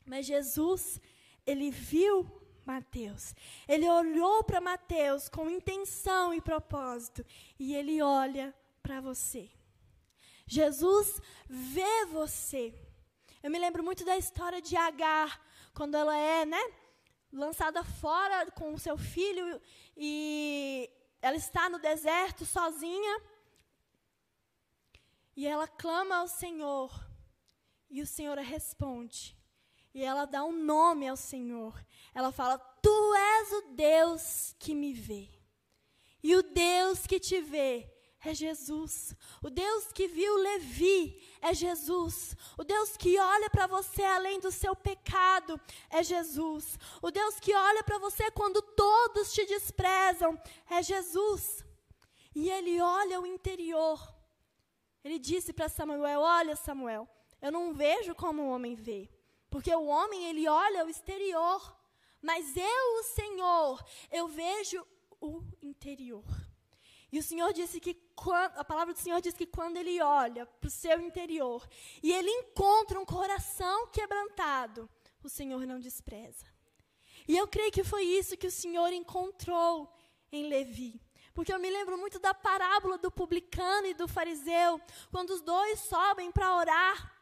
Mas 0.04 0.26
Jesus, 0.26 1.00
ele 1.46 1.70
viu 1.70 2.30
Mateus. 2.64 3.34
Ele 3.66 3.88
olhou 3.88 4.44
para 4.44 4.60
Mateus 4.60 5.28
com 5.28 5.48
intenção 5.48 6.34
e 6.34 6.40
propósito 6.40 7.24
e 7.58 7.74
ele 7.74 8.02
olha 8.02 8.54
para 8.82 9.00
você. 9.00 9.50
Jesus 10.46 11.20
vê 11.48 12.04
você. 12.06 12.74
Eu 13.42 13.50
me 13.50 13.58
lembro 13.58 13.82
muito 13.82 14.04
da 14.04 14.16
história 14.16 14.60
de 14.60 14.76
Agar, 14.76 15.40
quando 15.72 15.94
ela 15.94 16.16
é, 16.16 16.44
né, 16.44 16.60
lançada 17.32 17.84
fora 17.84 18.50
com 18.50 18.74
o 18.74 18.78
seu 18.78 18.98
filho 18.98 19.60
e 19.96 20.90
ela 21.22 21.36
está 21.36 21.68
no 21.68 21.78
deserto 21.78 22.44
sozinha. 22.44 23.20
E 25.36 25.46
ela 25.46 25.68
clama 25.68 26.16
ao 26.16 26.28
Senhor 26.28 27.07
e 27.90 28.02
o 28.02 28.06
Senhor 28.06 28.36
responde. 28.38 29.36
E 29.94 30.04
ela 30.04 30.26
dá 30.26 30.44
um 30.44 30.52
nome 30.52 31.08
ao 31.08 31.16
Senhor. 31.16 31.74
Ela 32.14 32.30
fala: 32.30 32.58
Tu 32.58 33.14
és 33.14 33.52
o 33.52 33.62
Deus 33.74 34.54
que 34.58 34.74
me 34.74 34.92
vê. 34.92 35.28
E 36.22 36.36
o 36.36 36.42
Deus 36.42 37.06
que 37.06 37.18
te 37.18 37.40
vê 37.40 37.90
é 38.24 38.34
Jesus. 38.34 39.14
O 39.42 39.48
Deus 39.48 39.92
que 39.92 40.08
viu 40.08 40.36
Levi 40.36 41.22
é 41.40 41.54
Jesus. 41.54 42.36
O 42.56 42.64
Deus 42.64 42.96
que 42.96 43.18
olha 43.18 43.48
para 43.48 43.66
você 43.66 44.02
além 44.02 44.40
do 44.40 44.50
seu 44.50 44.74
pecado 44.74 45.60
é 45.88 46.02
Jesus. 46.02 46.78
O 47.00 47.10
Deus 47.10 47.38
que 47.38 47.54
olha 47.54 47.82
para 47.82 47.98
você 47.98 48.30
quando 48.30 48.60
todos 48.60 49.32
te 49.32 49.46
desprezam 49.46 50.40
é 50.68 50.82
Jesus. 50.82 51.64
E 52.34 52.50
ele 52.50 52.80
olha 52.80 53.20
o 53.20 53.26
interior. 53.26 53.98
Ele 55.02 55.18
disse 55.18 55.52
para 55.52 55.68
Samuel: 55.68 56.20
Olha, 56.20 56.56
Samuel, 56.56 57.08
eu 57.40 57.52
não 57.52 57.72
vejo 57.72 58.14
como 58.14 58.42
o 58.42 58.50
homem 58.50 58.74
vê. 58.74 59.08
Porque 59.50 59.74
o 59.74 59.86
homem, 59.86 60.26
ele 60.26 60.48
olha 60.48 60.84
o 60.84 60.90
exterior. 60.90 61.76
Mas 62.20 62.56
eu, 62.56 63.00
o 63.00 63.02
Senhor, 63.04 63.84
eu 64.10 64.28
vejo 64.28 64.84
o 65.20 65.42
interior. 65.62 66.24
E 67.10 67.18
o 67.18 67.22
Senhor 67.22 67.52
disse 67.52 67.80
que 67.80 67.96
a 68.56 68.64
palavra 68.64 68.92
do 68.92 69.00
Senhor 69.00 69.20
diz 69.20 69.34
que 69.34 69.46
quando 69.46 69.78
ele 69.78 70.00
olha 70.02 70.44
para 70.44 70.68
o 70.68 70.70
seu 70.70 71.00
interior 71.00 71.66
e 72.02 72.12
ele 72.12 72.28
encontra 72.28 73.00
um 73.00 73.04
coração 73.04 73.86
quebrantado, 73.86 74.88
o 75.22 75.28
Senhor 75.28 75.64
não 75.66 75.80
despreza. 75.80 76.44
E 77.26 77.36
eu 77.36 77.48
creio 77.48 77.72
que 77.72 77.84
foi 77.84 78.02
isso 78.02 78.36
que 78.36 78.46
o 78.46 78.50
Senhor 78.50 78.92
encontrou 78.92 79.90
em 80.30 80.48
Levi. 80.48 81.00
Porque 81.32 81.52
eu 81.52 81.58
me 81.58 81.70
lembro 81.70 81.96
muito 81.96 82.18
da 82.18 82.34
parábola 82.34 82.98
do 82.98 83.10
publicano 83.10 83.86
e 83.86 83.94
do 83.94 84.08
fariseu, 84.08 84.80
quando 85.10 85.30
os 85.30 85.40
dois 85.40 85.80
sobem 85.80 86.32
para 86.32 86.56
orar 86.56 87.17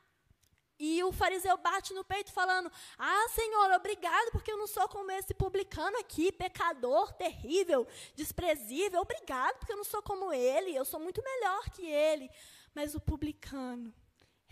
e 0.79 1.03
o 1.03 1.13
fariseu 1.13 1.57
bate 1.57 1.95
no 1.95 2.05
peito 2.05 2.33
falando: 2.33 2.71
Ah, 2.99 3.29
Senhor, 3.31 3.71
obrigado, 3.73 4.31
porque 4.31 4.51
eu 4.51 4.59
não 4.59 4.67
sou 4.67 4.89
como 4.89 5.11
esse 5.11 5.33
publicano 5.33 5.99
aqui, 5.99 6.31
pecador, 6.31 7.13
terrível, 7.15 7.87
desprezível. 8.15 9.01
Obrigado, 9.01 9.59
porque 9.59 9.73
eu 9.73 9.77
não 9.77 9.85
sou 9.85 10.03
como 10.03 10.33
ele, 10.33 10.77
eu 10.77 10.85
sou 10.85 11.01
muito 11.01 11.23
melhor 11.23 11.71
que 11.71 11.87
ele. 11.87 12.31
Mas 12.75 12.95
o 12.95 13.01
publicano, 13.01 13.93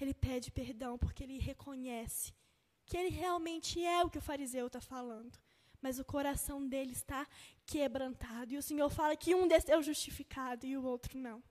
ele 0.01 0.15
pede 0.15 0.51
perdão 0.51 0.97
porque 0.97 1.23
ele 1.23 1.39
reconhece 1.39 2.33
que 2.87 2.97
ele 2.97 3.11
realmente 3.11 3.83
é 3.85 4.03
o 4.03 4.11
que 4.11 4.19
o 4.19 4.23
fariseu 4.23 4.67
está 4.67 4.81
falando. 4.81 5.39
Mas 5.81 5.99
o 5.99 6.05
coração 6.05 6.67
dele 6.67 6.93
está 6.93 7.27
quebrantado. 7.67 8.53
E 8.53 8.57
o 8.57 8.63
Senhor 8.63 8.89
fala 8.89 9.17
que 9.17 9.35
um 9.35 9.47
desceu 9.47 9.83
justificado 9.83 10.65
e 10.65 10.77
o 10.77 10.85
outro 10.85 11.19
não. 11.19 11.43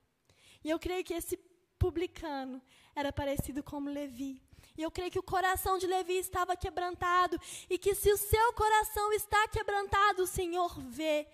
E 0.64 0.70
eu 0.70 0.78
creio 0.78 1.04
que 1.04 1.14
esse 1.14 1.36
publicano 1.78 2.60
era 2.96 3.12
parecido 3.12 3.62
com 3.62 3.80
Levi. 3.84 4.42
E 4.76 4.82
eu 4.82 4.90
creio 4.90 5.10
que 5.10 5.18
o 5.18 5.22
coração 5.22 5.78
de 5.78 5.86
Levi 5.86 6.14
estava 6.14 6.56
quebrantado. 6.56 7.40
E 7.70 7.78
que 7.78 7.94
se 7.94 8.10
o 8.12 8.16
seu 8.16 8.52
coração 8.54 9.12
está 9.12 9.46
quebrantado, 9.48 10.22
o 10.22 10.26
Senhor 10.26 10.78
vê 10.80 11.26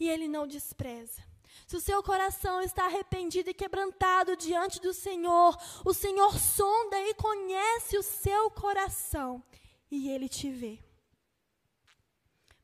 e 0.00 0.08
ele 0.08 0.28
não 0.28 0.46
despreza. 0.46 1.22
Se 1.66 1.76
o 1.76 1.80
seu 1.80 2.02
coração 2.02 2.62
está 2.62 2.86
arrependido 2.86 3.50
e 3.50 3.54
quebrantado 3.54 4.36
diante 4.36 4.80
do 4.80 4.94
Senhor, 4.94 5.56
o 5.84 5.92
Senhor 5.92 6.38
sonda 6.38 6.98
e 7.02 7.14
conhece 7.14 7.98
o 7.98 8.02
seu 8.02 8.50
coração 8.50 9.42
e 9.90 10.10
ele 10.10 10.28
te 10.28 10.50
vê. 10.50 10.78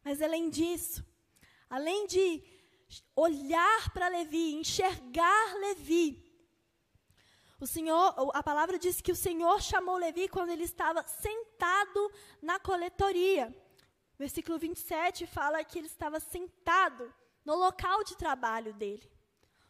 Mas 0.02 0.20
além 0.22 0.48
disso, 0.48 1.04
além 1.68 2.06
de 2.06 2.42
olhar 3.16 3.90
para 3.92 4.08
Levi, 4.08 4.54
enxergar 4.54 5.54
Levi, 5.56 6.23
o 7.64 7.66
Senhor, 7.66 8.14
a 8.34 8.42
palavra 8.42 8.78
diz 8.78 9.00
que 9.00 9.10
o 9.10 9.16
Senhor 9.16 9.62
chamou 9.62 9.96
Levi 9.96 10.28
quando 10.28 10.50
ele 10.50 10.64
estava 10.64 11.02
sentado 11.08 12.12
na 12.42 12.60
coletoria. 12.60 13.54
Versículo 14.18 14.58
27 14.58 15.26
fala 15.26 15.64
que 15.64 15.78
ele 15.78 15.86
estava 15.86 16.20
sentado 16.20 17.12
no 17.42 17.54
local 17.54 18.04
de 18.04 18.18
trabalho 18.18 18.74
dele, 18.74 19.10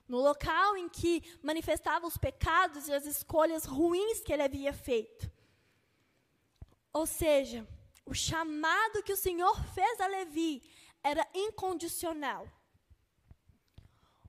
no 0.08 0.18
local 0.18 0.76
em 0.76 0.88
que 0.88 1.22
manifestava 1.40 2.04
os 2.04 2.16
pecados 2.16 2.88
e 2.88 2.92
as 2.92 3.06
escolhas 3.06 3.64
ruins 3.64 4.20
que 4.20 4.32
ele 4.32 4.42
havia 4.42 4.72
feito. 4.72 5.30
Ou 6.92 7.06
seja, 7.06 7.64
o 8.04 8.12
chamado 8.12 9.04
que 9.04 9.12
o 9.12 9.16
Senhor 9.16 9.56
fez 9.72 10.00
a 10.00 10.08
Levi 10.08 10.62
era 11.00 11.24
incondicional. 11.32 12.48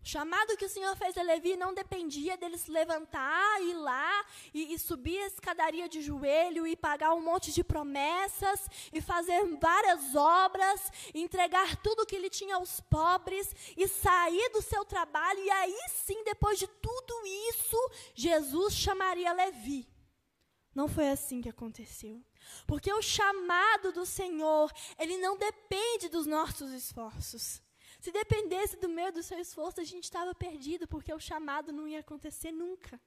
O 0.05 0.07
chamado 0.07 0.55
que 0.55 0.65
o 0.65 0.69
Senhor 0.69 0.95
fez 0.95 1.17
a 1.17 1.23
Levi 1.23 1.57
não 1.57 1.73
dependia 1.73 2.37
dele 2.37 2.59
se 2.59 2.69
levantar, 2.69 3.59
ir 3.63 3.73
lá 3.73 4.23
e, 4.53 4.71
e, 4.71 4.77
subir 4.77 5.17
a 5.17 5.25
escadaria 5.25 5.89
de 5.89 5.99
joelho 5.99 6.67
e 6.67 6.75
pagar 6.75 7.15
um 7.15 7.21
monte 7.21 7.51
de 7.51 7.63
promessas 7.63 8.67
e 8.93 9.01
fazer 9.01 9.43
várias 9.59 10.13
obras, 10.13 10.91
entregar 11.11 11.75
tudo 11.77 12.05
que 12.05 12.15
ele 12.15 12.29
tinha 12.29 12.57
aos 12.57 12.79
pobres 12.81 13.51
e 13.75 13.87
sair 13.87 14.47
do 14.49 14.61
seu 14.61 14.85
trabalho. 14.85 15.39
E 15.39 15.49
aí 15.49 15.79
sim, 15.89 16.23
depois 16.23 16.59
de 16.59 16.67
tudo 16.67 17.25
isso, 17.49 17.91
Jesus 18.13 18.75
chamaria 18.75 19.33
Levi. 19.33 19.89
Não 20.75 20.87
foi 20.87 21.09
assim 21.09 21.41
que 21.41 21.49
aconteceu. 21.49 22.23
Porque 22.67 22.93
o 22.93 23.01
chamado 23.01 23.91
do 23.91 24.05
Senhor, 24.05 24.71
ele 24.99 25.17
não 25.17 25.35
depende 25.35 26.09
dos 26.09 26.27
nossos 26.27 26.71
esforços. 26.71 27.64
Se 28.05 28.11
dependesse 28.11 28.75
do 28.77 28.87
meu, 28.87 29.11
do 29.11 29.23
seu 29.23 29.39
esforço, 29.39 29.81
a 29.81 29.83
gente 29.91 30.03
estava 30.03 30.31
perdido, 30.35 30.87
porque 30.87 31.11
o 31.11 31.19
chamado 31.19 31.73
não 31.73 31.87
ia 31.87 32.01
acontecer 32.01 32.51
nunca. 32.51 33.01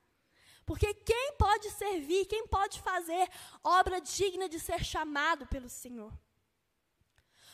Porque 0.67 0.93
quem 0.93 1.37
pode 1.38 1.71
servir, 1.71 2.26
quem 2.26 2.49
pode 2.49 2.81
fazer 2.81 3.28
obra 3.62 4.00
digna 4.00 4.49
de 4.49 4.59
ser 4.59 4.83
chamado 4.85 5.47
pelo 5.47 5.69
Senhor? 5.69 6.12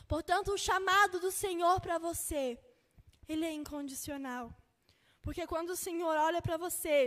Portanto, 0.08 0.52
o 0.52 0.56
chamado 0.56 1.20
do 1.20 1.30
Senhor 1.30 1.82
para 1.82 1.98
você, 1.98 2.58
ele 3.28 3.44
é 3.44 3.52
incondicional. 3.52 4.46
Porque 5.20 5.46
quando 5.46 5.70
o 5.74 5.76
Senhor 5.76 6.16
olha 6.16 6.40
para 6.40 6.56
você 6.56 6.98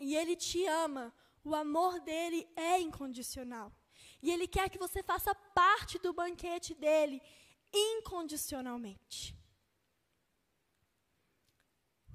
e 0.00 0.16
ele 0.16 0.34
te 0.34 0.64
ama, 0.86 1.14
o 1.44 1.54
amor 1.54 2.00
dele 2.00 2.48
é 2.56 2.80
incondicional. 2.80 3.70
E 4.22 4.30
ele 4.30 4.48
quer 4.48 4.70
que 4.70 4.78
você 4.78 5.02
faça 5.02 5.34
parte 5.34 5.98
do 5.98 6.14
banquete 6.14 6.74
dele 6.74 7.20
incondicionalmente. 7.70 9.41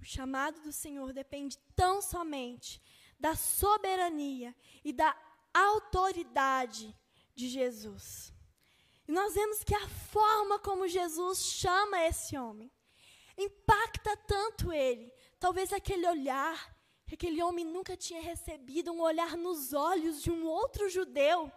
O 0.02 0.06
chamado 0.06 0.62
do 0.62 0.72
Senhor 0.72 1.14
depende 1.14 1.58
tão 1.76 2.02
somente 2.02 2.82
da 3.20 3.36
soberania 3.36 4.56
e 4.84 4.94
da 4.94 5.16
autoridade 5.54 6.96
de 7.36 7.48
Jesus. 7.48 8.34
E 9.08 9.12
nós 9.12 9.34
vemos 9.34 9.64
que 9.64 9.74
a 9.74 9.88
forma 9.88 10.60
como 10.60 10.88
Jesus 10.88 11.46
chama 11.46 12.04
esse 12.06 12.38
homem 12.38 12.72
impacta 13.38 14.16
tanto 14.18 14.74
ele. 14.74 15.14
Talvez 15.40 15.72
aquele 15.72 16.08
olhar 16.08 16.76
que 17.06 17.16
aquele 17.16 17.42
homem 17.42 17.64
nunca 17.64 17.96
tinha 17.96 18.22
recebido, 18.22 18.92
um 18.92 19.02
olhar 19.02 19.38
nos 19.38 19.72
olhos 19.72 20.22
de 20.22 20.30
um 20.30 20.46
outro 20.46 20.90
judeu 20.90 21.50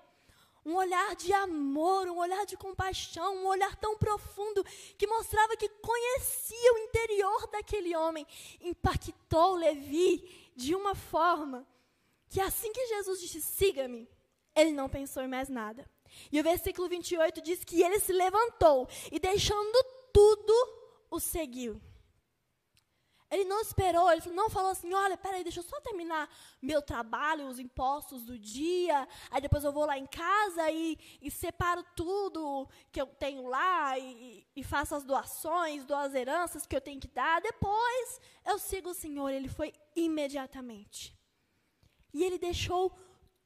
um 0.64 0.74
olhar 0.74 1.16
de 1.16 1.32
amor, 1.32 2.08
um 2.08 2.18
olhar 2.18 2.44
de 2.44 2.56
compaixão, 2.56 3.36
um 3.36 3.46
olhar 3.46 3.74
tão 3.76 3.96
profundo 3.96 4.64
que 4.96 5.06
mostrava 5.06 5.56
que 5.56 5.68
conhecia 5.68 6.74
o 6.74 6.78
interior 6.78 7.46
daquele 7.48 7.96
homem, 7.96 8.26
impactou 8.60 9.54
Levi 9.54 10.52
de 10.54 10.74
uma 10.74 10.94
forma 10.94 11.66
que 12.28 12.40
assim 12.40 12.72
que 12.72 12.86
Jesus 12.86 13.20
disse: 13.20 13.40
"Siga-me", 13.40 14.08
ele 14.54 14.72
não 14.72 14.88
pensou 14.88 15.22
em 15.22 15.28
mais 15.28 15.48
nada. 15.48 15.88
E 16.30 16.40
o 16.40 16.42
versículo 16.42 16.88
28 16.88 17.40
diz 17.40 17.64
que 17.64 17.82
ele 17.82 17.98
se 18.00 18.12
levantou 18.12 18.88
e 19.10 19.18
deixando 19.18 19.84
tudo 20.12 20.52
o 21.10 21.20
seguiu. 21.20 21.80
Ele 23.30 23.44
não 23.44 23.60
esperou, 23.60 24.10
ele 24.10 24.22
não 24.30 24.50
falou 24.50 24.72
assim: 24.72 24.92
olha, 24.92 25.16
peraí, 25.16 25.44
deixa 25.44 25.60
eu 25.60 25.64
só 25.64 25.80
terminar 25.80 26.28
meu 26.60 26.82
trabalho, 26.82 27.46
os 27.46 27.60
impostos 27.60 28.24
do 28.24 28.36
dia, 28.36 29.06
aí 29.30 29.40
depois 29.40 29.62
eu 29.62 29.72
vou 29.72 29.86
lá 29.86 29.96
em 29.96 30.06
casa 30.06 30.68
e, 30.70 30.98
e 31.22 31.30
separo 31.30 31.84
tudo 31.94 32.68
que 32.90 33.00
eu 33.00 33.06
tenho 33.06 33.46
lá 33.46 33.96
e, 33.98 34.44
e 34.56 34.64
faço 34.64 34.96
as 34.96 35.04
doações, 35.04 35.84
dou 35.84 35.96
as 35.96 36.12
heranças 36.12 36.66
que 36.66 36.74
eu 36.74 36.80
tenho 36.80 37.00
que 37.00 37.08
dar, 37.08 37.40
depois 37.40 38.20
eu 38.44 38.58
sigo 38.58 38.90
o 38.90 38.94
Senhor. 38.94 39.30
Ele 39.30 39.48
foi 39.48 39.72
imediatamente. 39.94 41.16
E 42.12 42.24
ele 42.24 42.38
deixou 42.38 42.92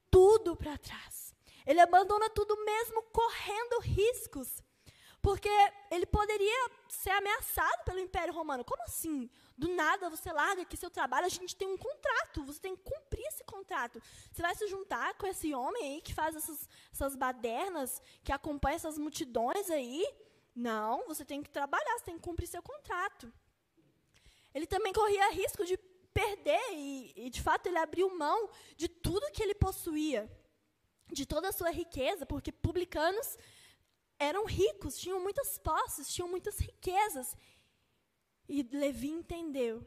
tudo 0.09 0.55
para 0.55 0.77
trás. 0.77 1.35
Ele 1.65 1.79
abandona 1.79 2.29
tudo 2.29 2.55
mesmo 2.63 3.03
correndo 3.03 3.81
riscos. 3.81 4.63
Porque 5.21 5.49
ele 5.89 6.05
poderia 6.05 6.71
ser 6.87 7.09
ameaçado 7.09 7.83
pelo 7.83 7.99
Império 7.99 8.33
Romano. 8.33 8.63
Como 8.63 8.83
assim? 8.83 9.27
Do 9.57 9.69
nada 9.69 10.09
você 10.09 10.31
larga 10.31 10.63
aqui 10.63 10.75
seu 10.75 10.89
trabalho, 10.89 11.25
a 11.25 11.29
gente 11.29 11.55
tem 11.55 11.67
um 11.67 11.77
contrato, 11.77 12.43
você 12.43 12.59
tem 12.59 12.75
que 12.75 12.83
cumprir 12.83 13.25
esse 13.27 13.43
contrato. 13.45 14.01
Você 14.31 14.41
vai 14.41 14.53
se 14.53 14.67
juntar 14.67 15.13
com 15.13 15.25
esse 15.27 15.53
homem 15.53 15.83
aí 15.83 16.01
que 16.01 16.13
faz 16.13 16.35
essas, 16.35 16.69
essas 16.91 17.15
badernas, 17.15 18.01
que 18.23 18.33
acompanha 18.33 18.75
essas 18.75 18.97
multidões 18.97 19.69
aí? 19.69 20.05
Não, 20.53 21.07
você 21.07 21.23
tem 21.23 21.41
que 21.41 21.49
trabalhar, 21.49 21.97
você 21.97 22.05
tem 22.05 22.15
que 22.15 22.23
cumprir 22.23 22.47
seu 22.47 22.61
contrato. 22.61 23.31
Ele 24.53 24.67
também 24.67 24.91
corria 24.91 25.31
risco 25.31 25.65
de 25.65 25.77
perder, 26.13 26.61
e, 26.71 27.13
e 27.15 27.29
de 27.29 27.41
fato 27.41 27.67
ele 27.67 27.77
abriu 27.77 28.09
mão 28.17 28.49
de 28.75 28.87
tudo 28.87 29.31
que 29.31 29.43
ele 29.43 29.53
possuía, 29.53 30.29
de 31.11 31.25
toda 31.25 31.49
a 31.49 31.51
sua 31.51 31.69
riqueza, 31.69 32.25
porque 32.25 32.51
publicanos 32.51 33.37
eram 34.17 34.45
ricos, 34.45 34.97
tinham 34.97 35.19
muitas 35.19 35.57
posses, 35.57 36.07
tinham 36.07 36.29
muitas 36.29 36.57
riquezas. 36.59 37.35
E 38.47 38.63
Levi 38.63 39.09
entendeu 39.09 39.85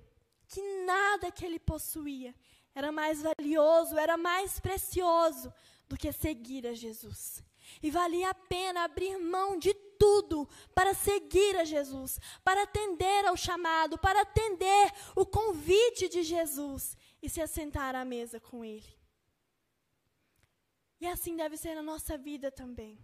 que 0.48 0.60
nada 0.84 1.30
que 1.30 1.44
ele 1.44 1.58
possuía 1.58 2.34
era 2.74 2.90
mais 2.92 3.22
valioso, 3.22 3.98
era 3.98 4.16
mais 4.16 4.58
precioso 4.60 5.52
do 5.88 5.96
que 5.96 6.12
seguir 6.12 6.66
a 6.66 6.74
Jesus. 6.74 7.42
E 7.82 7.90
valia 7.90 8.30
a 8.30 8.34
pena 8.34 8.84
abrir 8.84 9.18
mão 9.18 9.58
de 9.58 9.74
tudo 9.98 10.48
para 10.74 10.94
seguir 10.94 11.56
a 11.56 11.64
Jesus, 11.64 12.18
para 12.42 12.62
atender 12.62 13.26
ao 13.26 13.36
chamado, 13.36 13.98
para 13.98 14.22
atender 14.22 14.92
o 15.14 15.26
convite 15.26 16.08
de 16.08 16.22
Jesus 16.22 16.96
e 17.20 17.28
se 17.28 17.40
assentar 17.40 17.94
à 17.94 18.04
mesa 18.04 18.40
com 18.40 18.64
Ele. 18.64 18.96
E 21.00 21.06
assim 21.06 21.36
deve 21.36 21.56
ser 21.56 21.74
na 21.74 21.82
nossa 21.82 22.16
vida 22.16 22.50
também. 22.50 22.98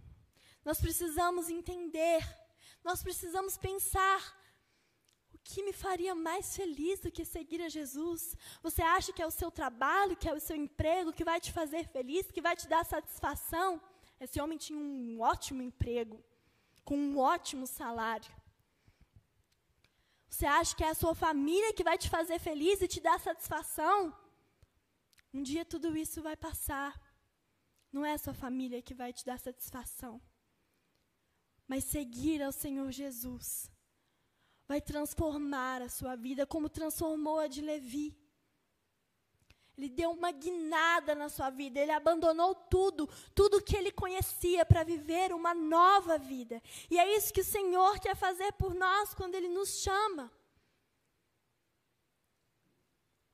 Nós 0.63 0.79
precisamos 0.79 1.49
entender, 1.49 2.25
nós 2.83 3.03
precisamos 3.03 3.57
pensar 3.57 4.19
que 5.47 5.61
me 5.65 5.71
faria 5.71 6.13
mais 6.27 6.45
feliz 6.57 6.99
do 7.01 7.11
que 7.15 7.23
seguir 7.23 7.61
a 7.61 7.69
Jesus? 7.77 8.21
Você 8.63 8.81
acha 8.81 9.13
que 9.13 9.21
é 9.21 9.27
o 9.27 9.37
seu 9.39 9.49
trabalho, 9.59 10.17
que 10.21 10.27
é 10.27 10.33
o 10.33 10.39
seu 10.47 10.55
emprego 10.55 11.13
que 11.17 11.27
vai 11.31 11.39
te 11.39 11.51
fazer 11.57 11.83
feliz, 11.95 12.31
que 12.31 12.45
vai 12.47 12.55
te 12.61 12.67
dar 12.67 12.83
satisfação? 12.83 13.69
Esse 14.19 14.41
homem 14.41 14.57
tinha 14.57 14.79
um 14.79 15.21
ótimo 15.21 15.61
emprego, 15.61 16.17
com 16.83 16.97
um 16.97 17.19
ótimo 17.19 17.67
salário. 17.67 18.33
Você 20.27 20.47
acha 20.47 20.75
que 20.75 20.83
é 20.83 20.89
a 20.89 20.99
sua 21.03 21.13
família 21.13 21.75
que 21.77 21.87
vai 21.89 21.97
te 21.97 22.09
fazer 22.09 22.39
feliz 22.39 22.81
e 22.81 22.87
te 22.87 22.99
dar 22.99 23.19
satisfação? 23.19 23.97
Um 25.31 25.43
dia 25.43 25.63
tudo 25.63 25.95
isso 25.95 26.23
vai 26.23 26.35
passar. 26.35 26.91
Não 27.91 28.03
é 28.03 28.13
a 28.13 28.17
sua 28.25 28.33
família 28.33 28.81
que 28.81 28.95
vai 28.95 29.13
te 29.13 29.23
dar 29.23 29.39
satisfação. 29.39 30.19
Mas 31.67 31.83
seguir 31.83 32.41
ao 32.41 32.51
Senhor 32.51 32.91
Jesus 32.91 33.47
vai 34.67 34.81
transformar 34.81 35.81
a 35.81 35.89
sua 35.89 36.15
vida 36.15 36.45
como 36.45 36.69
transformou 36.69 37.39
a 37.39 37.47
de 37.47 37.61
Levi. 37.61 38.17
Ele 39.77 39.89
deu 39.89 40.11
uma 40.11 40.31
guinada 40.31 41.13
na 41.13 41.27
sua 41.27 41.49
vida, 41.49 41.79
ele 41.79 41.91
abandonou 41.91 42.55
tudo, 42.55 43.09
tudo 43.33 43.61
que 43.61 43.75
ele 43.75 43.91
conhecia 43.91 44.65
para 44.65 44.83
viver 44.83 45.33
uma 45.33 45.53
nova 45.53 46.17
vida. 46.17 46.61
E 46.89 46.97
é 46.97 47.15
isso 47.17 47.33
que 47.33 47.41
o 47.41 47.45
Senhor 47.45 47.99
quer 47.99 48.15
fazer 48.15 48.53
por 48.53 48.73
nós 48.73 49.13
quando 49.13 49.35
ele 49.35 49.49
nos 49.49 49.81
chama. 49.81 50.31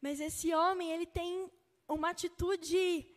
Mas 0.02 0.20
esse 0.20 0.52
homem, 0.52 0.92
ele 0.92 1.06
tem 1.06 1.50
uma 1.88 2.10
atitude 2.10 3.08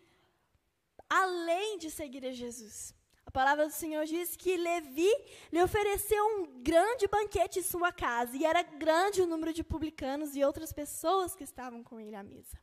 além 1.09 1.79
de 1.79 1.90
seguir 1.90 2.27
a 2.27 2.33
Jesus. 2.33 2.94
Palavra 3.34 3.66
do 3.66 3.72
Senhor 3.72 4.04
diz 4.04 4.36
que 4.36 4.56
Levi 4.56 5.12
lhe 5.50 5.60
ofereceu 5.60 6.24
um 6.24 6.62
grande 6.62 7.08
banquete 7.08 7.58
em 7.58 7.62
sua 7.64 7.90
casa, 7.90 8.36
e 8.36 8.44
era 8.44 8.62
grande 8.62 9.22
o 9.22 9.26
número 9.26 9.52
de 9.52 9.64
publicanos 9.64 10.36
e 10.36 10.44
outras 10.44 10.72
pessoas 10.72 11.34
que 11.34 11.42
estavam 11.42 11.82
com 11.82 11.98
ele 11.98 12.14
à 12.14 12.22
mesa. 12.22 12.56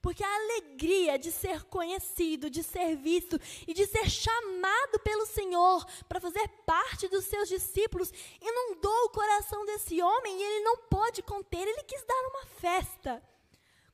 Porque 0.00 0.24
a 0.24 0.34
alegria 0.36 1.18
de 1.18 1.30
ser 1.30 1.64
conhecido, 1.64 2.48
de 2.48 2.62
ser 2.62 2.96
visto 2.96 3.38
e 3.68 3.74
de 3.74 3.86
ser 3.86 4.08
chamado 4.08 4.98
pelo 5.04 5.26
Senhor 5.26 5.84
para 6.08 6.18
fazer 6.18 6.48
parte 6.64 7.08
dos 7.08 7.26
seus 7.26 7.46
discípulos 7.46 8.10
inundou 8.40 9.04
o 9.04 9.10
coração 9.10 9.66
desse 9.66 10.00
homem 10.00 10.34
e 10.34 10.42
ele 10.42 10.64
não 10.64 10.78
pôde 10.78 11.22
conter, 11.22 11.68
ele 11.68 11.82
quis 11.82 12.02
dar 12.04 12.28
uma 12.30 12.46
festa. 12.58 13.22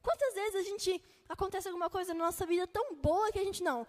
Quantas 0.01 0.35
vezes 0.35 0.55
a 0.55 0.63
gente 0.63 1.03
acontece 1.29 1.67
alguma 1.67 1.91
coisa 1.91 2.15
na 2.15 2.27
nossa 2.27 2.47
vida 2.47 2.65
tão 2.69 2.95
boa 2.95 3.33
que 3.33 3.41
a 3.41 3.45
gente 3.45 3.63
não, 3.63 3.85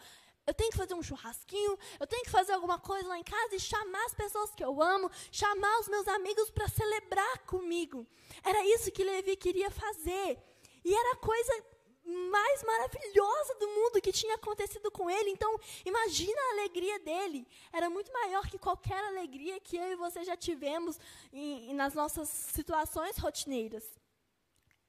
eu 0.45 0.53
tenho 0.53 0.71
que 0.71 0.77
fazer 0.77 0.93
um 0.93 1.01
churrasquinho, 1.01 1.77
eu 1.99 2.07
tenho 2.07 2.23
que 2.23 2.29
fazer 2.29 2.53
alguma 2.53 2.77
coisa 2.77 3.07
lá 3.07 3.17
em 3.17 3.23
casa 3.23 3.55
e 3.55 3.59
chamar 3.59 4.05
as 4.05 4.13
pessoas 4.13 4.53
que 4.53 4.63
eu 4.63 4.81
amo, 4.81 5.09
chamar 5.31 5.79
os 5.79 5.87
meus 5.87 6.07
amigos 6.07 6.49
para 6.49 6.67
celebrar 6.67 7.39
comigo. 7.45 8.05
Era 8.43 8.65
isso 8.65 8.91
que 8.91 9.03
Levi 9.03 9.35
queria 9.35 9.71
fazer. 9.71 10.37
E 10.83 10.93
era 10.93 11.13
a 11.13 11.17
coisa 11.17 11.63
mais 12.05 12.63
maravilhosa 12.63 13.55
do 13.55 13.67
mundo 13.69 14.01
que 14.01 14.11
tinha 14.11 14.35
acontecido 14.35 14.91
com 14.91 15.09
ele. 15.09 15.29
Então, 15.29 15.57
imagina 15.85 16.39
a 16.41 16.51
alegria 16.53 16.99
dele. 16.99 17.47
Era 17.71 17.89
muito 17.89 18.11
maior 18.11 18.45
que 18.47 18.59
qualquer 18.59 19.01
alegria 19.05 19.59
que 19.61 19.77
eu 19.77 19.91
e 19.93 19.95
você 19.95 20.23
já 20.23 20.35
tivemos 20.35 20.99
em, 21.31 21.73
nas 21.73 21.93
nossas 21.93 22.27
situações 22.27 23.17
rotineiras. 23.17 23.85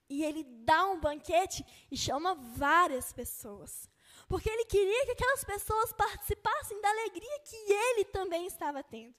E 0.08 0.24
ele 0.24 0.42
dá 0.42 0.84
um 0.86 1.00
banquete 1.00 1.64
e 1.90 1.96
chama 1.96 2.34
várias 2.34 3.12
pessoas. 3.12 3.88
Porque 4.28 4.48
ele 4.48 4.64
queria 4.64 5.06
que 5.06 5.12
aquelas 5.12 5.44
pessoas 5.44 5.92
participassem 5.92 6.80
da 6.80 6.88
alegria 6.88 7.40
que 7.40 7.56
ele 7.72 8.04
também 8.06 8.46
estava 8.46 8.82
tendo. 8.82 9.14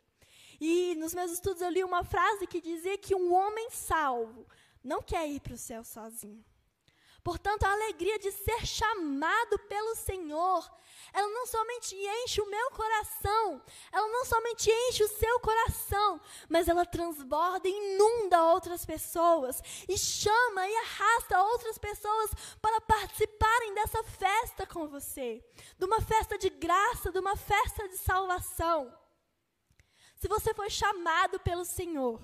E 0.59 0.95
nos 0.95 1.13
meus 1.13 1.31
estudos 1.31 1.61
eu 1.61 1.69
li 1.69 1.83
uma 1.83 2.03
frase 2.03 2.47
que 2.47 2.61
dizia 2.61 2.97
que 2.97 3.13
um 3.13 3.33
homem 3.33 3.69
salvo 3.69 4.47
não 4.83 5.01
quer 5.01 5.27
ir 5.27 5.39
para 5.39 5.53
o 5.53 5.57
céu 5.57 5.83
sozinho. 5.83 6.43
Portanto, 7.25 7.63
a 7.63 7.71
alegria 7.71 8.19
de 8.19 8.31
ser 8.31 8.67
chamado 8.67 9.57
pelo 9.67 9.95
Senhor, 9.95 10.71
ela 11.11 11.27
não 11.27 11.47
somente 11.47 11.95
enche 11.95 12.39
o 12.39 12.47
meu 12.47 12.69
coração, 12.69 13.63
ela 13.91 14.07
não 14.09 14.23
somente 14.25 14.69
enche 14.69 15.03
o 15.03 15.07
seu 15.07 15.39
coração, 15.39 16.21
mas 16.47 16.67
ela 16.67 16.85
transborda 16.85 17.67
e 17.67 17.71
inunda 17.71 18.43
outras 18.43 18.85
pessoas 18.85 19.59
e 19.89 19.97
chama 19.97 20.67
e 20.67 20.75
arrasta 20.77 21.41
outras 21.41 21.79
pessoas 21.79 22.29
para 22.61 22.79
participarem 22.81 23.73
dessa 23.73 24.03
festa 24.03 24.67
com 24.67 24.87
você, 24.87 25.43
de 25.79 25.85
uma 25.85 26.01
festa 26.01 26.37
de 26.37 26.51
graça, 26.51 27.11
de 27.11 27.17
uma 27.17 27.35
festa 27.35 27.89
de 27.89 27.97
salvação. 27.97 28.95
Se 30.15 30.27
você 30.27 30.53
foi 30.53 30.69
chamado 30.69 31.39
pelo 31.39 31.65
Senhor, 31.65 32.21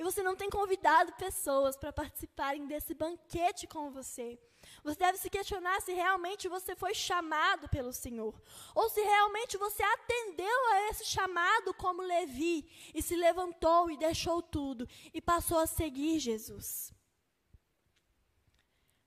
e 0.00 0.02
você 0.02 0.22
não 0.22 0.34
tem 0.34 0.48
convidado 0.48 1.12
pessoas 1.12 1.76
para 1.76 1.92
participarem 1.92 2.66
desse 2.66 2.94
banquete 2.94 3.66
com 3.66 3.90
você. 3.90 4.38
Você 4.82 4.98
deve 4.98 5.18
se 5.18 5.28
questionar 5.28 5.78
se 5.82 5.92
realmente 5.92 6.48
você 6.48 6.74
foi 6.74 6.94
chamado 6.94 7.68
pelo 7.68 7.92
Senhor, 7.92 8.34
ou 8.74 8.88
se 8.88 8.98
realmente 9.02 9.58
você 9.58 9.82
atendeu 9.82 10.66
a 10.72 10.88
esse 10.88 11.04
chamado 11.04 11.74
como 11.74 12.00
Levi 12.00 12.66
e 12.94 13.02
se 13.02 13.14
levantou 13.14 13.90
e 13.90 13.98
deixou 13.98 14.40
tudo 14.40 14.88
e 15.12 15.20
passou 15.20 15.58
a 15.58 15.66
seguir 15.66 16.18
Jesus. 16.18 16.94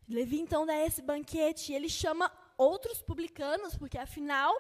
Levi 0.08 0.42
então 0.42 0.68
dá 0.68 0.78
esse 0.78 1.02
banquete 1.02 1.72
e 1.72 1.76
ele 1.76 1.90
chama 1.90 2.32
outros 2.56 3.02
publicanos, 3.02 3.76
porque 3.76 3.98
afinal 3.98 4.54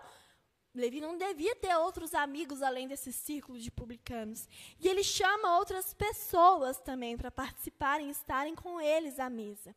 Levi 0.73 0.99
não 0.99 1.17
devia 1.17 1.55
ter 1.55 1.75
outros 1.75 2.15
amigos 2.15 2.63
além 2.63 2.87
desse 2.87 3.13
círculo 3.13 3.59
de 3.59 3.69
publicanos. 3.69 4.47
E 4.79 4.87
ele 4.87 5.03
chama 5.03 5.57
outras 5.57 5.93
pessoas 5.93 6.79
também 6.79 7.15
para 7.15 7.29
participarem, 7.29 8.09
estarem 8.09 8.55
com 8.55 8.81
eles 8.81 9.19
à 9.19 9.29
mesa. 9.29 9.75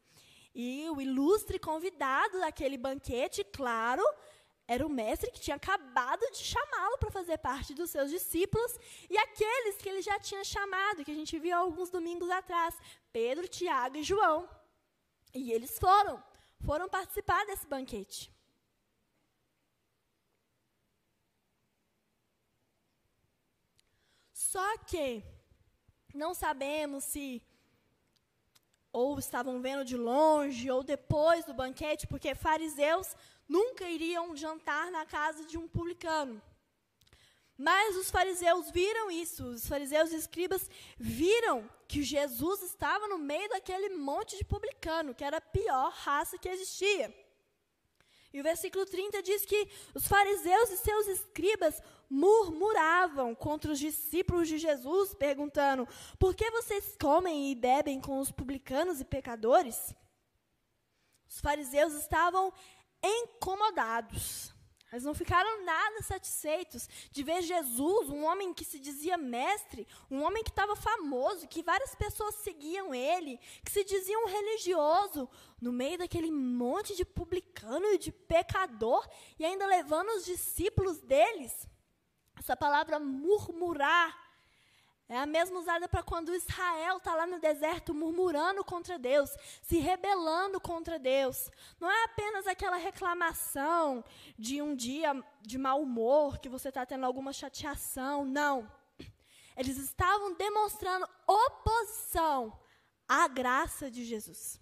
E 0.55 0.89
o 0.89 1.01
ilustre 1.01 1.59
convidado 1.59 2.41
daquele 2.41 2.79
banquete, 2.79 3.45
claro, 3.45 4.03
era 4.67 4.87
o 4.87 4.89
mestre 4.89 5.31
que 5.31 5.39
tinha 5.39 5.57
acabado 5.57 6.23
de 6.33 6.39
chamá-lo 6.39 6.97
para 6.99 7.11
fazer 7.11 7.37
parte 7.39 7.75
dos 7.75 7.91
seus 7.91 8.11
discípulos 8.11 8.73
e 9.09 9.19
aqueles 9.19 9.77
que 9.77 9.89
ele 9.89 10.01
já 10.01 10.19
tinha 10.19 10.43
chamado, 10.43 11.05
que 11.05 11.11
a 11.11 11.15
gente 11.15 11.39
viu 11.39 11.55
alguns 11.55 11.91
domingos 11.91 12.31
atrás, 12.31 12.75
Pedro, 13.13 13.47
Tiago 13.47 13.99
e 13.99 14.03
João. 14.03 14.49
E 15.35 15.53
eles 15.53 15.79
foram, 15.79 16.23
foram 16.65 16.89
participar 16.89 17.45
desse 17.45 17.67
banquete. 17.67 18.35
Só 24.57 24.79
que 24.79 25.23
não 26.15 26.33
sabemos 26.33 27.05
se 27.05 27.43
ou 28.91 29.19
estavam 29.19 29.61
vendo 29.61 29.85
de 29.85 29.99
longe 29.99 30.71
ou 30.71 30.83
depois 30.83 31.45
do 31.45 31.53
banquete, 31.53 32.07
porque 32.07 32.35
fariseus 32.35 33.15
nunca 33.47 33.85
iriam 33.87 34.35
jantar 34.35 34.91
na 34.91 35.05
casa 35.05 35.45
de 35.45 35.59
um 35.59 35.69
publicano. 35.69 36.41
Mas 37.59 37.97
os 37.97 38.11
fariseus 38.11 38.71
viram 38.71 39.11
isso, 39.11 39.45
os 39.45 39.69
fariseus 39.69 40.11
e 40.11 40.17
escribas 40.17 40.71
viram 40.97 41.69
que 41.87 42.03
Jesus 42.03 42.63
estava 42.63 43.07
no 43.09 43.19
meio 43.19 43.51
daquele 43.51 43.91
monte 43.91 44.39
de 44.39 44.45
publicano, 44.45 45.15
que 45.15 45.23
era 45.23 45.37
a 45.37 45.49
pior 45.59 45.93
raça 45.93 46.39
que 46.39 46.49
existia. 46.49 47.15
E 48.37 48.41
o 48.41 48.43
versículo 48.43 48.85
30 48.85 49.23
diz 49.23 49.47
que 49.47 49.67
os 49.95 50.07
fariseus 50.07 50.69
e 50.69 50.77
seus 50.77 51.07
escribas 51.07 51.81
murmuravam 52.07 53.35
contra 53.35 53.73
os 53.73 53.79
discípulos 53.79 54.47
de 54.47 54.59
Jesus, 54.59 55.15
perguntando: 55.15 55.89
por 56.19 56.35
que 56.35 56.51
vocês 56.51 56.95
comem 57.01 57.51
e 57.51 57.55
bebem 57.55 57.99
com 57.99 58.21
os 58.21 58.31
publicanos 58.31 59.01
e 59.01 59.07
pecadores? 59.07 59.95
Os 61.27 61.41
fariseus 61.41 61.95
estavam 61.95 62.53
incomodados. 63.03 64.55
Eles 64.93 65.05
não 65.05 65.15
ficaram 65.15 65.65
nada 65.65 66.01
satisfeitos 66.03 66.89
de 67.11 67.23
ver 67.23 67.43
Jesus, 67.43 68.09
um 68.09 68.25
homem 68.25 68.55
que 68.55 68.65
se 68.65 68.79
dizia 68.79 69.17
mestre, 69.17 69.87
um 70.11 70.23
homem 70.23 70.45
que 70.45 70.51
estava 70.51 70.77
famoso, 70.77 71.49
que 71.49 71.63
várias 71.63 71.95
pessoas 71.95 72.37
seguiam 72.37 72.95
ele, 72.95 73.39
que 73.65 73.71
se 73.73 73.85
dizia 73.85 74.19
um 74.19 74.27
religioso, 74.27 75.29
no 75.61 75.73
meio 75.73 75.99
daquele 75.99 76.31
monte 76.31 76.95
de 76.95 77.05
publicano 77.05 77.87
e 77.87 77.99
de 77.99 78.13
pecador, 78.13 79.07
e 79.39 79.45
ainda 79.45 79.67
levando 79.67 80.09
os 80.11 80.25
discípulos 80.25 81.01
deles. 81.01 81.69
Essa 82.39 82.57
palavra 82.57 83.01
murmurar 83.01 84.26
é 85.09 85.17
a 85.17 85.27
mesma 85.27 85.61
usada 85.61 85.89
para 85.89 86.03
quando 86.03 86.35
Israel 86.35 86.97
está 86.97 87.15
lá 87.15 87.27
no 87.27 87.39
deserto 87.39 87.95
murmurando 87.95 88.65
contra 88.65 88.99
Deus, 88.99 89.31
se 89.63 89.79
rebelando 89.79 90.61
contra 90.61 90.99
Deus. 90.99 91.49
Não 91.79 91.89
é 91.89 92.05
apenas 92.05 92.47
aquela 92.47 92.77
reclamação 92.77 94.05
de 94.37 94.61
um 94.61 94.75
dia 94.75 95.15
de 95.41 95.59
mau 95.59 95.81
humor, 95.81 96.39
que 96.39 96.49
você 96.49 96.71
está 96.71 96.85
tendo 96.85 97.07
alguma 97.07 97.33
chateação. 97.33 98.25
Não. 98.25 98.69
Eles 99.57 99.77
estavam 99.79 100.35
demonstrando 100.35 101.09
oposição 101.27 102.59
à 103.09 103.29
graça 103.29 103.89
de 103.89 104.05
Jesus. 104.05 104.61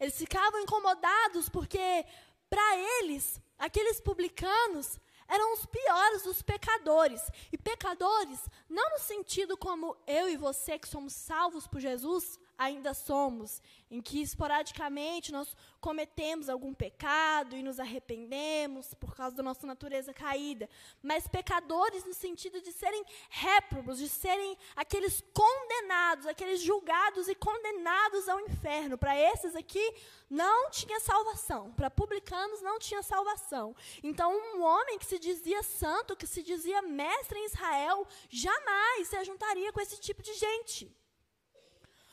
Eles 0.00 0.16
ficavam 0.16 0.60
incomodados 0.60 1.50
porque, 1.50 2.06
para 2.48 2.78
eles, 2.78 3.38
aqueles 3.58 4.00
publicanos 4.00 4.98
eram 5.30 5.54
os 5.54 5.64
piores 5.64 6.22
dos 6.22 6.42
pecadores. 6.42 7.22
E 7.52 7.56
pecadores, 7.56 8.40
não 8.68 8.90
no 8.90 8.98
sentido 8.98 9.56
como 9.56 9.96
eu 10.06 10.28
e 10.28 10.36
você 10.36 10.78
que 10.78 10.88
somos 10.88 11.12
salvos 11.12 11.68
por 11.68 11.80
Jesus, 11.80 12.39
ainda 12.60 12.92
somos, 12.92 13.62
em 13.90 14.02
que 14.02 14.20
esporadicamente 14.20 15.32
nós 15.32 15.56
cometemos 15.80 16.50
algum 16.50 16.74
pecado 16.74 17.56
e 17.56 17.62
nos 17.62 17.80
arrependemos 17.80 18.92
por 18.92 19.16
causa 19.16 19.34
da 19.34 19.42
nossa 19.42 19.66
natureza 19.66 20.12
caída, 20.12 20.68
mas 21.02 21.26
pecadores 21.26 22.04
no 22.04 22.12
sentido 22.12 22.60
de 22.60 22.70
serem 22.70 23.02
réprobos, 23.30 23.96
de 23.96 24.10
serem 24.10 24.58
aqueles 24.76 25.24
condenados, 25.32 26.26
aqueles 26.26 26.60
julgados 26.60 27.28
e 27.28 27.34
condenados 27.34 28.28
ao 28.28 28.38
inferno. 28.40 28.98
Para 28.98 29.18
esses 29.18 29.56
aqui 29.56 29.94
não 30.28 30.68
tinha 30.68 31.00
salvação, 31.00 31.72
para 31.72 31.88
publicanos 31.88 32.60
não 32.60 32.78
tinha 32.78 33.02
salvação. 33.02 33.74
Então, 34.02 34.30
um 34.54 34.62
homem 34.62 34.98
que 34.98 35.06
se 35.06 35.18
dizia 35.18 35.62
santo, 35.62 36.14
que 36.14 36.26
se 36.26 36.42
dizia 36.42 36.82
mestre 36.82 37.38
em 37.38 37.46
Israel, 37.46 38.06
jamais 38.28 39.08
se 39.08 39.24
juntaria 39.24 39.72
com 39.72 39.80
esse 39.80 39.98
tipo 39.98 40.22
de 40.22 40.34
gente. 40.34 40.94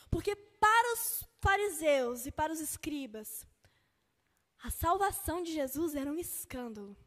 Porque 0.10 0.36
para 0.36 0.94
os 0.94 1.24
fariseus 1.40 2.26
e 2.26 2.32
para 2.32 2.52
os 2.52 2.60
escribas, 2.60 3.46
A 4.64 4.72
salvação 4.72 5.44
de 5.44 5.54
Jesus 5.54 5.96
era 5.96 6.10
um 6.10 6.18
escândalo. 6.18 6.98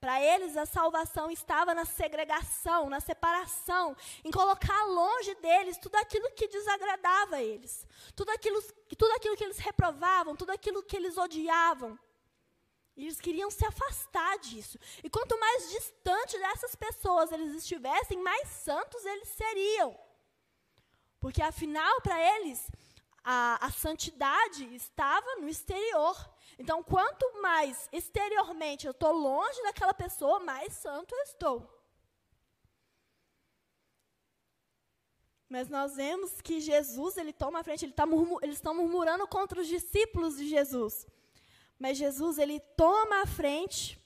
Para 0.00 0.22
eles, 0.22 0.56
a 0.56 0.64
salvação 0.64 1.30
estava 1.30 1.74
na 1.74 1.84
segregação, 1.84 2.88
na 2.88 3.00
separação, 3.00 3.94
em 4.24 4.30
colocar 4.30 4.84
longe 4.86 5.34
deles 5.34 5.76
tudo 5.76 5.96
aquilo 5.96 6.30
que 6.30 6.48
desagradava 6.48 7.36
a 7.36 7.42
eles, 7.42 7.86
tudo 8.16 8.30
aquilo, 8.30 8.62
tudo 8.96 9.12
aquilo 9.12 9.36
que 9.36 9.44
eles 9.44 9.58
reprovavam, 9.58 10.34
tudo 10.34 10.52
aquilo 10.52 10.82
que 10.82 10.96
eles 10.96 11.18
odiavam. 11.18 11.98
Eles 12.96 13.20
queriam 13.20 13.50
se 13.50 13.64
afastar 13.64 14.38
disso. 14.38 14.78
E 15.04 15.10
quanto 15.10 15.38
mais 15.38 15.70
distante 15.70 16.38
dessas 16.38 16.74
pessoas 16.74 17.30
eles 17.32 17.54
estivessem, 17.54 18.22
mais 18.22 18.48
santos 18.48 19.04
eles 19.04 19.28
seriam. 19.28 19.98
Porque, 21.20 21.42
afinal, 21.42 22.00
para 22.00 22.18
eles, 22.36 22.70
a, 23.22 23.66
a 23.66 23.70
santidade 23.70 24.64
estava 24.74 25.36
no 25.36 25.48
exterior. 25.48 26.16
Então, 26.58 26.82
quanto 26.82 27.40
mais 27.40 27.88
exteriormente 27.92 28.86
eu 28.86 28.92
estou 28.92 29.12
longe 29.12 29.62
daquela 29.62 29.94
pessoa, 29.94 30.40
mais 30.40 30.72
santo 30.72 31.14
eu 31.14 31.22
estou. 31.22 31.80
Mas 35.48 35.68
nós 35.68 35.96
vemos 35.96 36.40
que 36.40 36.60
Jesus, 36.60 37.16
ele 37.16 37.32
toma 37.32 37.58
a 37.60 37.64
frente, 37.64 37.84
ele 37.84 37.92
tá 37.92 38.04
eles 38.40 38.56
estão 38.56 38.74
murmurando 38.74 39.26
contra 39.26 39.60
os 39.60 39.66
discípulos 39.66 40.36
de 40.36 40.48
Jesus. 40.48 41.06
Mas 41.78 41.98
Jesus, 41.98 42.38
ele 42.38 42.60
toma 42.76 43.22
a 43.22 43.26
frente 43.26 43.98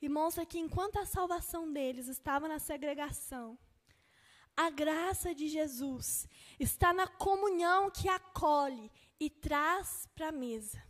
e 0.00 0.08
mostra 0.08 0.46
que 0.46 0.58
enquanto 0.58 0.98
a 0.98 1.06
salvação 1.06 1.72
deles 1.72 2.06
estava 2.06 2.46
na 2.46 2.58
segregação, 2.58 3.58
a 4.56 4.70
graça 4.70 5.34
de 5.34 5.48
Jesus 5.48 6.28
está 6.58 6.92
na 6.92 7.06
comunhão 7.06 7.90
que 7.90 8.08
acolhe 8.08 8.90
e 9.18 9.30
traz 9.30 10.08
para 10.14 10.28
a 10.28 10.32
mesa. 10.32 10.82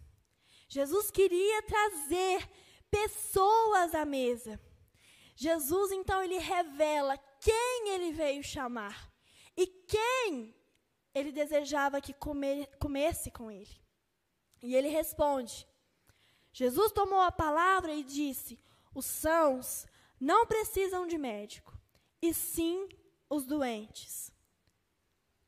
Jesus 0.68 1.10
queria 1.10 1.62
trazer 1.62 2.48
pessoas 2.90 3.94
à 3.94 4.04
mesa. 4.04 4.60
Jesus, 5.34 5.92
então, 5.92 6.22
ele 6.22 6.38
revela 6.38 7.16
quem 7.40 7.88
ele 7.90 8.12
veio 8.12 8.42
chamar 8.42 9.12
e 9.56 9.66
quem 9.66 10.54
ele 11.14 11.32
desejava 11.32 12.00
que 12.00 12.12
comer, 12.12 12.66
comesse 12.78 13.30
com 13.30 13.50
ele. 13.50 13.80
E 14.62 14.74
ele 14.74 14.88
responde: 14.88 15.66
Jesus 16.52 16.92
tomou 16.92 17.20
a 17.20 17.32
palavra 17.32 17.92
e 17.92 18.04
disse: 18.04 18.58
Os 18.94 19.06
sãos 19.06 19.86
não 20.20 20.46
precisam 20.46 21.06
de 21.06 21.18
médico, 21.18 21.76
e 22.20 22.32
sim 22.32 22.88
os 23.34 23.46
doentes. 23.46 24.30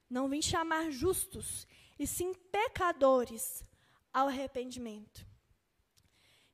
Não 0.09 0.29
vim 0.29 0.41
chamar 0.41 0.91
justos, 0.91 1.67
e 1.99 2.07
sim 2.07 2.33
pecadores 2.33 3.65
ao 4.13 4.29
arrependimento. 4.29 5.27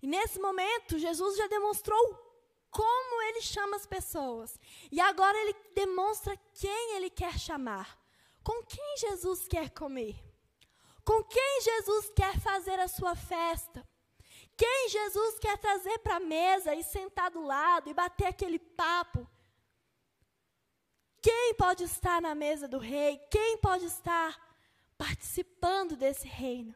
E 0.03 0.07
nesse 0.07 0.41
momento, 0.41 0.99
Jesus 0.99 1.37
já 1.37 1.47
demonstrou 1.47 2.05
como 2.71 3.23
ele 3.23 3.43
chama 3.43 3.77
as 3.77 3.87
pessoas. 3.87 4.59
E 4.91 5.01
agora 5.01 5.37
ele 5.39 5.55
demonstra 5.75 6.37
quem 6.55 6.97
ele 6.97 7.11
quer 7.11 7.39
chamar. 7.39 7.99
Com 8.43 8.65
quem 8.65 8.97
Jesus 8.97 9.47
quer 9.47 9.71
comer? 9.71 10.17
Com 11.05 11.23
quem 11.25 11.61
Jesus 11.63 12.11
quer 12.17 12.41
fazer 12.41 12.79
a 12.81 12.89
sua 12.89 13.15
festa? 13.15 13.87
Quem 14.57 14.89
Jesus 14.89 15.39
quer 15.39 15.59
trazer 15.59 15.99
para 15.99 16.17
a 16.17 16.21
mesa 16.21 16.75
e 16.75 16.83
sentar 16.83 17.31
do 17.31 17.43
lado 17.43 17.89
e 17.89 17.95
bater 17.95 18.27
aquele 18.27 18.59
papo? 18.59 19.29
Quem 21.21 21.55
pode 21.55 21.85
estar 21.85 22.21
na 22.21 22.35
mesa 22.35 22.67
do 22.67 22.79
rei? 22.79 23.19
Quem 23.31 23.59
pode 23.59 23.85
estar 23.85 24.39
participando 24.97 25.97
desse 25.97 26.27
reino? 26.27 26.75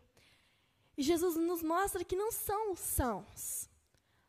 E 0.97 1.03
Jesus 1.03 1.37
nos 1.37 1.63
mostra 1.63 2.05
que 2.05 2.17
não 2.17 2.31
são 2.31 2.73
os 2.73 2.81
sãos. 2.81 3.69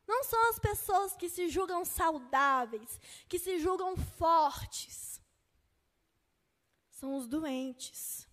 Não 0.08 0.24
são 0.24 0.50
as 0.50 0.60
pessoas 0.60 1.16
que 1.16 1.30
se 1.30 1.50
julgam 1.50 1.84
saudáveis, 1.84 3.00
que 3.28 3.40
se 3.40 3.60
julgam 3.60 3.96
fortes. 3.98 5.22
São 6.90 7.16
os 7.16 7.28
doentes. 7.28 8.28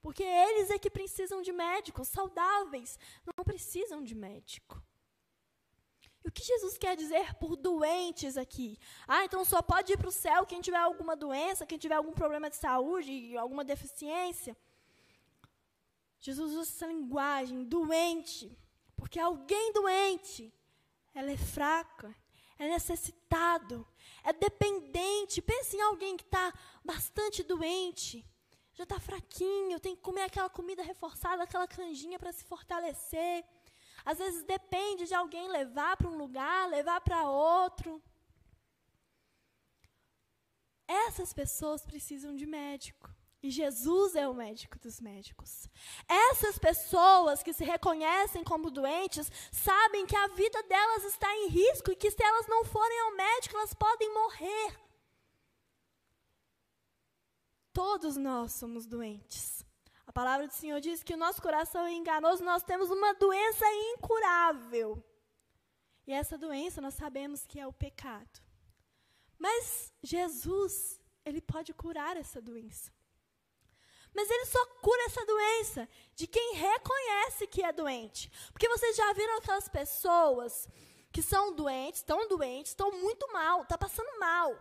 Porque 0.00 0.22
eles 0.22 0.70
é 0.70 0.78
que 0.78 0.90
precisam 0.90 1.40
de 1.40 1.52
médicos. 1.52 2.08
Saudáveis 2.08 2.98
não 3.24 3.44
precisam 3.44 4.02
de 4.02 4.14
médico. 4.14 4.82
E 6.24 6.28
o 6.28 6.32
que 6.32 6.44
Jesus 6.44 6.78
quer 6.78 6.96
dizer 6.96 7.34
por 7.34 7.56
doentes 7.56 8.36
aqui? 8.36 8.78
Ah, 9.08 9.24
então 9.24 9.44
só 9.44 9.60
pode 9.60 9.92
ir 9.92 9.96
para 9.96 10.08
o 10.08 10.12
céu 10.12 10.46
quem 10.46 10.60
tiver 10.60 10.76
alguma 10.78 11.16
doença, 11.16 11.66
quem 11.66 11.78
tiver 11.78 11.96
algum 11.96 12.12
problema 12.12 12.48
de 12.48 12.56
saúde, 12.56 13.36
alguma 13.36 13.64
deficiência. 13.64 14.56
Jesus 16.20 16.52
usa 16.52 16.70
essa 16.70 16.86
linguagem, 16.86 17.64
doente, 17.64 18.56
porque 18.94 19.18
alguém 19.18 19.72
doente, 19.72 20.54
ela 21.12 21.32
é 21.32 21.36
fraca, 21.36 22.14
é 22.56 22.68
necessitado, 22.68 23.84
é 24.22 24.32
dependente. 24.32 25.42
Pense 25.42 25.76
em 25.76 25.80
alguém 25.80 26.16
que 26.16 26.22
está 26.22 26.52
bastante 26.84 27.42
doente, 27.42 28.24
já 28.72 28.84
está 28.84 29.00
fraquinho, 29.00 29.80
tem 29.80 29.96
que 29.96 30.02
comer 30.02 30.22
aquela 30.22 30.48
comida 30.48 30.82
reforçada, 30.82 31.42
aquela 31.42 31.66
canjinha 31.66 32.18
para 32.18 32.32
se 32.32 32.44
fortalecer. 32.44 33.44
Às 34.04 34.18
vezes 34.18 34.42
depende 34.42 35.06
de 35.06 35.14
alguém 35.14 35.48
levar 35.48 35.96
para 35.96 36.08
um 36.08 36.16
lugar, 36.16 36.68
levar 36.68 37.00
para 37.00 37.28
outro. 37.28 38.02
Essas 40.86 41.32
pessoas 41.32 41.84
precisam 41.84 42.34
de 42.34 42.46
médico. 42.46 43.10
E 43.42 43.50
Jesus 43.50 44.14
é 44.14 44.28
o 44.28 44.34
médico 44.34 44.78
dos 44.78 45.00
médicos. 45.00 45.68
Essas 46.08 46.58
pessoas 46.58 47.42
que 47.42 47.52
se 47.52 47.64
reconhecem 47.64 48.44
como 48.44 48.70
doentes 48.70 49.30
sabem 49.50 50.06
que 50.06 50.14
a 50.14 50.28
vida 50.28 50.62
delas 50.62 51.04
está 51.04 51.34
em 51.34 51.48
risco 51.48 51.90
e 51.90 51.96
que 51.96 52.10
se 52.10 52.22
elas 52.22 52.46
não 52.46 52.64
forem 52.64 53.00
ao 53.00 53.16
médico, 53.16 53.56
elas 53.56 53.74
podem 53.74 54.14
morrer. 54.14 54.80
Todos 57.72 58.16
nós 58.16 58.52
somos 58.52 58.86
doentes. 58.86 59.64
A 60.12 60.20
palavra 60.20 60.46
do 60.46 60.52
Senhor 60.52 60.78
diz 60.78 61.02
que 61.02 61.14
o 61.14 61.16
nosso 61.16 61.40
coração 61.40 61.86
é 61.86 61.92
enganoso, 61.94 62.44
nós 62.44 62.62
temos 62.62 62.90
uma 62.90 63.14
doença 63.14 63.64
incurável. 63.94 65.02
E 66.06 66.12
essa 66.12 66.36
doença 66.36 66.82
nós 66.82 66.92
sabemos 66.92 67.46
que 67.46 67.58
é 67.58 67.66
o 67.66 67.72
pecado. 67.72 68.42
Mas 69.38 69.90
Jesus, 70.02 71.00
ele 71.24 71.40
pode 71.40 71.72
curar 71.72 72.18
essa 72.18 72.42
doença. 72.42 72.92
Mas 74.12 74.28
ele 74.28 74.44
só 74.44 74.62
cura 74.82 75.02
essa 75.04 75.24
doença 75.24 75.88
de 76.14 76.26
quem 76.26 76.56
reconhece 76.56 77.46
que 77.46 77.64
é 77.64 77.72
doente. 77.72 78.30
Porque 78.52 78.68
vocês 78.68 78.94
já 78.94 79.14
viram 79.14 79.38
aquelas 79.38 79.66
pessoas 79.66 80.68
que 81.10 81.22
são 81.22 81.54
doentes, 81.54 82.00
estão 82.00 82.28
doentes, 82.28 82.72
estão 82.72 82.92
muito 82.92 83.32
mal, 83.32 83.62
está 83.62 83.78
passando 83.78 84.18
mal. 84.18 84.52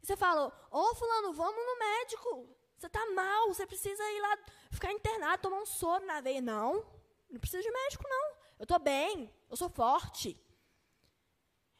E 0.00 0.06
você 0.06 0.16
fala, 0.16 0.46
ô 0.70 0.78
oh, 0.78 0.94
fulano, 0.94 1.32
vamos 1.32 1.66
no 1.66 1.78
médico. 1.80 2.61
Você 2.82 2.88
está 2.88 3.06
mal, 3.12 3.46
você 3.46 3.64
precisa 3.64 4.02
ir 4.10 4.20
lá, 4.20 4.38
ficar 4.72 4.90
internado, 4.90 5.40
tomar 5.40 5.60
um 5.62 5.66
soro 5.66 6.04
na 6.04 6.20
veia. 6.20 6.40
Não, 6.40 6.84
não 7.30 7.38
preciso 7.38 7.62
de 7.62 7.70
médico, 7.70 8.02
não. 8.08 8.30
Eu 8.58 8.64
estou 8.64 8.80
bem, 8.80 9.32
eu 9.48 9.56
sou 9.56 9.68
forte. 9.68 10.36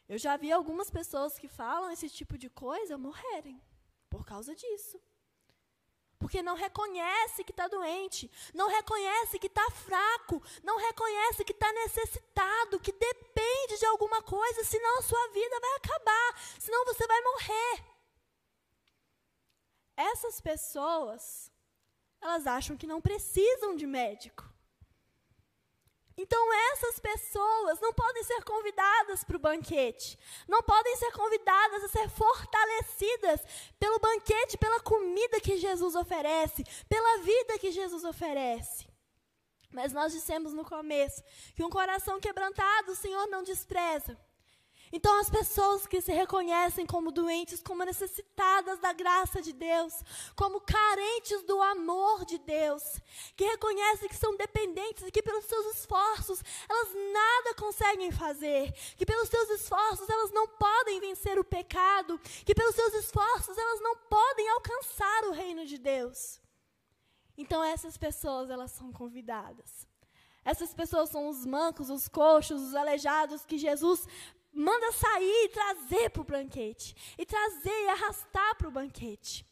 Eu 0.09 0.17
já 0.17 0.37
vi 0.37 0.53
algumas 0.53 0.93
pessoas 0.93 1.37
que 1.37 1.49
falam 1.49 1.91
esse 1.91 2.09
tipo 2.09 2.39
de 2.39 2.49
coisa 2.49 2.97
morrerem 2.97 3.61
por 4.09 4.25
causa 4.25 4.55
disso. 4.55 5.03
Porque 6.21 6.41
não 6.41 6.55
reconhece 6.55 7.43
que 7.43 7.51
está 7.51 7.67
doente, 7.67 8.31
não 8.55 8.69
reconhece 8.69 9.41
que 9.41 9.49
está 9.49 9.69
fraco, 9.73 10.41
não 10.63 10.79
reconhece 10.79 11.45
que 11.45 11.51
está 11.51 11.73
necessitado, 11.73 12.79
que 12.79 12.93
depende 12.93 13.77
de 13.77 13.87
alguma 13.87 14.23
coisa, 14.23 14.63
senão 14.63 15.01
a 15.01 15.03
sua 15.03 15.29
vida 15.31 15.59
vai 15.59 15.75
acabar, 15.79 16.41
senão 16.61 16.85
você 16.85 17.05
vai 17.09 17.21
morrer. 17.23 17.92
Essas 20.11 20.41
pessoas, 20.41 21.51
elas 22.21 22.47
acham 22.47 22.77
que 22.77 22.87
não 22.87 23.01
precisam 23.01 23.77
de 23.77 23.87
médico. 23.87 24.45
Então, 26.17 26.43
essas 26.73 26.99
pessoas 26.99 27.81
não 27.81 27.93
podem 27.93 28.23
ser 28.25 28.45
convidadas 28.45 29.25
para 29.25 29.37
o 29.37 29.45
banquete, 29.49 30.19
não 30.47 30.63
podem 30.63 30.95
ser 30.97 31.11
convidadas 31.13 31.85
a 31.85 31.89
ser 31.89 32.09
fortalecidas 32.11 33.41
pelo 33.79 33.99
banquete, 33.99 34.59
pela 34.59 34.81
comida 34.81 35.41
que 35.41 35.57
Jesus 35.57 35.95
oferece, 35.95 36.65
pela 36.89 37.19
vida 37.23 37.59
que 37.59 37.71
Jesus 37.71 38.05
oferece. 38.05 38.87
Mas 39.71 39.93
nós 39.93 40.13
dissemos 40.13 40.53
no 40.53 40.65
começo 40.65 41.23
que 41.57 41.65
um 41.65 41.71
coração 41.71 42.21
quebrantado 42.21 42.93
o 42.93 42.97
Senhor 42.97 43.27
não 43.29 43.43
despreza. 43.43 44.19
Então, 44.93 45.19
as 45.19 45.31
pessoas 45.31 45.87
que 45.87 46.03
se 46.03 46.13
reconhecem 46.13 46.85
como 46.85 47.11
doentes, 47.11 47.63
como 47.63 47.83
necessitadas 47.83 48.79
da 48.79 48.93
graça 48.93 49.41
de 49.41 49.51
Deus, 49.51 49.95
como 50.37 50.61
carentes 50.61 51.43
do 51.45 51.63
amor 51.63 52.27
de 52.27 52.39
Deus, 52.39 52.83
que 53.35 53.45
reconhecem 53.45 54.07
que 54.07 54.17
são 54.17 54.37
dependentes 54.37 55.03
e 55.07 55.11
que 55.11 55.23
pelos 55.23 55.47
seus 55.47 55.77
esforços 55.77 56.43
elas 56.69 56.89
nada 57.11 57.55
conseguem 57.55 58.13
fazer, 58.13 58.71
que 58.99 59.07
pelos 59.07 59.31
seus 59.31 59.49
esforços 59.51 60.07
elas 60.09 60.31
não 60.31 60.47
podem 60.47 61.01
vencer 61.01 61.39
o 61.39 61.45
pecado, 61.45 62.21
que 62.45 62.55
pelos 62.55 62.75
seus 62.75 62.93
esforços 62.93 63.57
elas 63.57 63.81
não 63.81 63.97
podem 63.97 64.47
alcançar 64.51 65.25
o 65.25 65.33
reino 65.33 65.65
de 65.65 65.79
Deus. 65.79 66.39
Então, 67.37 67.65
essas 67.65 67.97
pessoas, 67.97 68.51
elas 68.51 68.73
são 68.73 68.93
convidadas. 68.93 69.87
Essas 70.45 70.75
pessoas 70.75 71.09
são 71.09 71.29
os 71.29 71.47
mancos, 71.47 71.89
os 71.89 72.09
coxos, 72.09 72.61
os 72.61 72.75
aleijados 72.75 73.47
que 73.47 73.57
Jesus 73.57 74.07
manda 74.53 74.93
sair 74.93 75.45
e 75.45 75.49
trazer 75.49 76.11
para 76.11 76.23
o 76.23 76.25
banquete. 76.25 76.95
E 77.19 77.25
trazer 77.25 77.85
e 77.85 77.89
arrastar 77.89 78.57
para 78.57 78.69
o 78.69 78.71
banquete. 78.71 79.47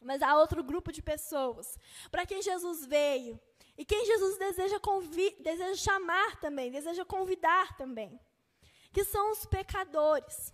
Mas 0.00 0.22
há 0.22 0.38
outro 0.38 0.62
grupo 0.62 0.92
de 0.92 1.02
pessoas 1.02 1.78
para 2.10 2.26
quem 2.26 2.42
Jesus 2.42 2.86
veio. 2.86 3.40
E 3.78 3.84
quem 3.84 4.06
Jesus 4.06 4.38
deseja, 4.38 4.80
deseja 5.40 5.74
chamar 5.74 6.40
também, 6.40 6.70
deseja 6.70 7.04
convidar 7.04 7.76
também. 7.76 8.18
Que 8.92 9.04
são 9.04 9.32
os 9.32 9.44
pecadores. 9.44 10.52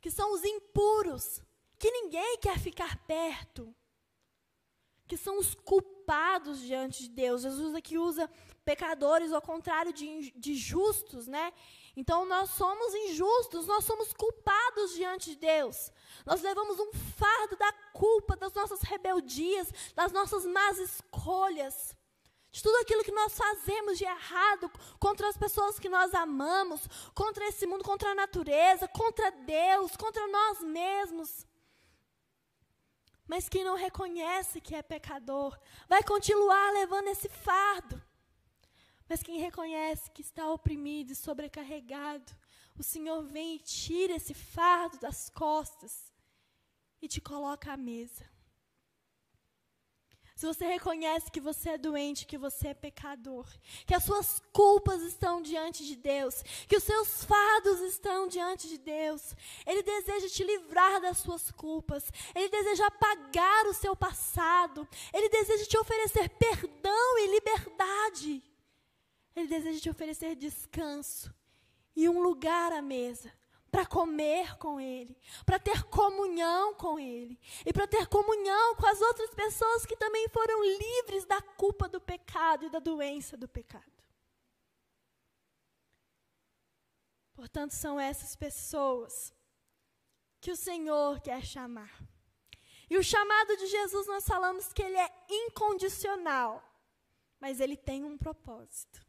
Que 0.00 0.10
são 0.10 0.32
os 0.32 0.44
impuros. 0.44 1.42
Que 1.78 1.90
ninguém 1.90 2.38
quer 2.38 2.58
ficar 2.58 2.96
perto 3.06 3.74
que 5.06 5.16
são 5.16 5.38
os 5.38 5.54
culpados 6.04 6.60
diante 6.60 7.04
de 7.04 7.08
Deus. 7.08 7.42
Jesus 7.42 7.74
aqui 7.74 7.96
usa 7.96 8.30
pecadores 8.64 9.32
ao 9.32 9.40
contrário 9.40 9.92
de, 9.92 10.30
de 10.36 10.54
justos, 10.54 11.26
né? 11.26 11.52
Então 11.96 12.26
nós 12.26 12.50
somos 12.50 12.94
injustos, 12.94 13.66
nós 13.66 13.84
somos 13.84 14.12
culpados 14.12 14.94
diante 14.94 15.30
de 15.30 15.36
Deus. 15.36 15.90
Nós 16.26 16.42
levamos 16.42 16.78
um 16.78 16.92
fardo 16.92 17.56
da 17.56 17.72
culpa 17.92 18.36
das 18.36 18.52
nossas 18.52 18.82
rebeldias, 18.82 19.72
das 19.94 20.12
nossas 20.12 20.44
más 20.44 20.78
escolhas, 20.78 21.96
de 22.50 22.62
tudo 22.62 22.76
aquilo 22.82 23.04
que 23.04 23.12
nós 23.12 23.36
fazemos 23.36 23.96
de 23.96 24.04
errado 24.04 24.70
contra 24.98 25.28
as 25.28 25.36
pessoas 25.36 25.78
que 25.78 25.88
nós 25.88 26.12
amamos, 26.14 26.82
contra 27.14 27.46
esse 27.48 27.66
mundo, 27.66 27.82
contra 27.82 28.10
a 28.10 28.14
natureza, 28.14 28.86
contra 28.88 29.30
Deus, 29.30 29.96
contra 29.96 30.26
nós 30.28 30.60
mesmos. 30.60 31.46
Mas 33.26 33.48
quem 33.48 33.64
não 33.64 33.76
reconhece 33.76 34.60
que 34.60 34.74
é 34.74 34.82
pecador 34.82 35.58
vai 35.88 36.02
continuar 36.02 36.72
levando 36.72 37.08
esse 37.08 37.28
fardo. 37.28 38.02
Mas 39.08 39.22
quem 39.22 39.38
reconhece 39.38 40.10
que 40.10 40.22
está 40.22 40.50
oprimido 40.50 41.12
e 41.12 41.16
sobrecarregado, 41.16 42.32
o 42.78 42.82
Senhor 42.82 43.22
vem 43.22 43.56
e 43.56 43.58
tira 43.60 44.14
esse 44.14 44.34
fardo 44.34 44.98
das 44.98 45.30
costas 45.30 46.12
e 47.00 47.08
te 47.08 47.20
coloca 47.20 47.72
à 47.72 47.76
mesa. 47.76 48.33
Se 50.34 50.46
você 50.46 50.66
reconhece 50.66 51.30
que 51.30 51.40
você 51.40 51.70
é 51.70 51.78
doente, 51.78 52.26
que 52.26 52.36
você 52.36 52.68
é 52.68 52.74
pecador, 52.74 53.46
que 53.86 53.94
as 53.94 54.02
suas 54.02 54.42
culpas 54.52 55.00
estão 55.02 55.40
diante 55.40 55.86
de 55.86 55.94
Deus, 55.94 56.42
que 56.68 56.76
os 56.76 56.82
seus 56.82 57.24
fardos 57.24 57.80
estão 57.80 58.26
diante 58.26 58.68
de 58.68 58.76
Deus, 58.78 59.34
Ele 59.64 59.82
deseja 59.82 60.28
te 60.28 60.42
livrar 60.42 61.00
das 61.00 61.18
suas 61.18 61.52
culpas, 61.52 62.10
Ele 62.34 62.48
deseja 62.48 62.86
apagar 62.86 63.66
o 63.66 63.74
seu 63.74 63.94
passado, 63.94 64.88
Ele 65.12 65.28
deseja 65.28 65.66
te 65.66 65.78
oferecer 65.78 66.28
perdão 66.30 67.18
e 67.18 67.28
liberdade, 67.28 68.42
Ele 69.36 69.46
deseja 69.46 69.80
te 69.80 69.90
oferecer 69.90 70.34
descanso 70.34 71.32
e 71.94 72.08
um 72.08 72.20
lugar 72.20 72.72
à 72.72 72.82
mesa 72.82 73.32
para 73.74 73.84
comer 73.84 74.56
com 74.56 74.78
Ele, 74.78 75.18
para 75.44 75.58
ter 75.58 75.82
comunhão 75.86 76.76
com 76.76 76.96
Ele 76.96 77.36
e 77.66 77.72
para 77.72 77.88
ter 77.88 78.06
comunhão 78.06 78.76
com 78.76 78.86
as 78.86 79.00
outras 79.00 79.34
pessoas 79.34 79.84
que 79.84 79.96
também 79.96 80.28
foram 80.28 80.64
livres 80.64 81.24
da 81.24 81.42
culpa 81.42 81.88
do 81.88 82.00
pecado 82.00 82.66
e 82.66 82.70
da 82.70 82.78
doença 82.78 83.36
do 83.36 83.48
pecado. 83.48 83.92
Portanto, 87.34 87.72
são 87.72 87.98
essas 87.98 88.36
pessoas 88.36 89.34
que 90.40 90.52
o 90.52 90.56
Senhor 90.56 91.20
quer 91.20 91.44
chamar. 91.44 92.00
E 92.88 92.96
o 92.96 93.02
chamado 93.02 93.56
de 93.56 93.66
Jesus, 93.66 94.06
nós 94.06 94.24
falamos 94.24 94.72
que 94.72 94.82
ele 94.82 94.98
é 94.98 95.12
incondicional, 95.28 96.62
mas 97.40 97.58
ele 97.58 97.76
tem 97.76 98.04
um 98.04 98.16
propósito. 98.16 99.03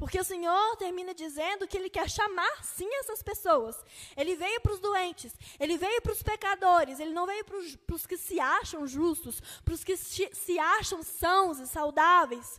Porque 0.00 0.18
o 0.18 0.24
Senhor 0.24 0.76
termina 0.76 1.12
dizendo 1.12 1.68
que 1.68 1.76
Ele 1.76 1.90
quer 1.90 2.08
chamar, 2.08 2.64
sim, 2.64 2.88
essas 3.00 3.22
pessoas. 3.22 3.76
Ele 4.16 4.34
veio 4.34 4.58
para 4.62 4.72
os 4.72 4.80
doentes, 4.80 5.34
Ele 5.58 5.76
veio 5.76 6.00
para 6.00 6.12
os 6.12 6.22
pecadores, 6.22 6.98
Ele 6.98 7.12
não 7.12 7.26
veio 7.26 7.44
para 7.44 7.94
os 7.94 8.06
que 8.06 8.16
se 8.16 8.40
acham 8.40 8.86
justos, 8.86 9.42
para 9.62 9.74
os 9.74 9.84
que 9.84 9.98
se 9.98 10.58
acham 10.58 11.02
sãos 11.02 11.58
e 11.58 11.66
saudáveis. 11.66 12.58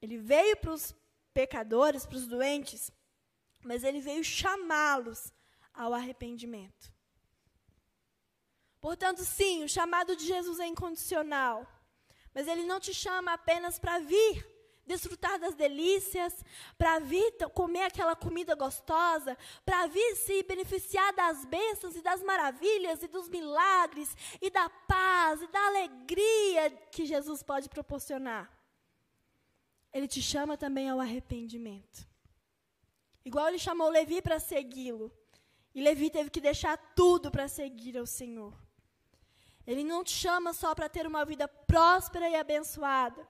Ele 0.00 0.16
veio 0.16 0.56
para 0.58 0.70
os 0.70 0.94
pecadores, 1.32 2.06
para 2.06 2.18
os 2.18 2.28
doentes, 2.28 2.88
mas 3.64 3.82
Ele 3.82 4.00
veio 4.00 4.22
chamá-los 4.22 5.32
ao 5.74 5.92
arrependimento. 5.92 6.94
Portanto, 8.80 9.24
sim, 9.24 9.64
o 9.64 9.68
chamado 9.68 10.14
de 10.14 10.24
Jesus 10.24 10.60
é 10.60 10.66
incondicional. 10.68 11.66
Mas 12.32 12.46
Ele 12.46 12.62
não 12.62 12.78
te 12.78 12.94
chama 12.94 13.32
apenas 13.32 13.76
para 13.76 13.98
vir 13.98 14.53
desfrutar 14.86 15.38
das 15.38 15.54
delícias, 15.54 16.44
para 16.76 16.98
vir 16.98 17.32
comer 17.54 17.82
aquela 17.82 18.14
comida 18.14 18.54
gostosa, 18.54 19.36
para 19.64 19.86
vir 19.86 20.16
se 20.16 20.42
beneficiar 20.42 21.12
das 21.14 21.44
bênçãos 21.44 21.96
e 21.96 22.02
das 22.02 22.22
maravilhas 22.22 23.02
e 23.02 23.08
dos 23.08 23.28
milagres 23.28 24.16
e 24.40 24.50
da 24.50 24.68
paz 24.68 25.42
e 25.42 25.46
da 25.48 25.66
alegria 25.66 26.70
que 26.90 27.06
Jesus 27.06 27.42
pode 27.42 27.68
proporcionar. 27.68 28.50
Ele 29.92 30.08
te 30.08 30.20
chama 30.20 30.56
também 30.56 30.88
ao 30.88 31.00
arrependimento. 31.00 32.06
Igual 33.24 33.48
ele 33.48 33.58
chamou 33.58 33.88
Levi 33.88 34.20
para 34.20 34.38
segui-lo. 34.38 35.10
E 35.74 35.82
Levi 35.82 36.10
teve 36.10 36.30
que 36.30 36.40
deixar 36.40 36.76
tudo 36.94 37.30
para 37.30 37.48
seguir 37.48 37.96
ao 37.96 38.06
Senhor. 38.06 38.54
Ele 39.66 39.82
não 39.82 40.04
te 40.04 40.12
chama 40.12 40.52
só 40.52 40.74
para 40.74 40.88
ter 40.88 41.06
uma 41.06 41.24
vida 41.24 41.48
próspera 41.48 42.28
e 42.28 42.36
abençoada. 42.36 43.26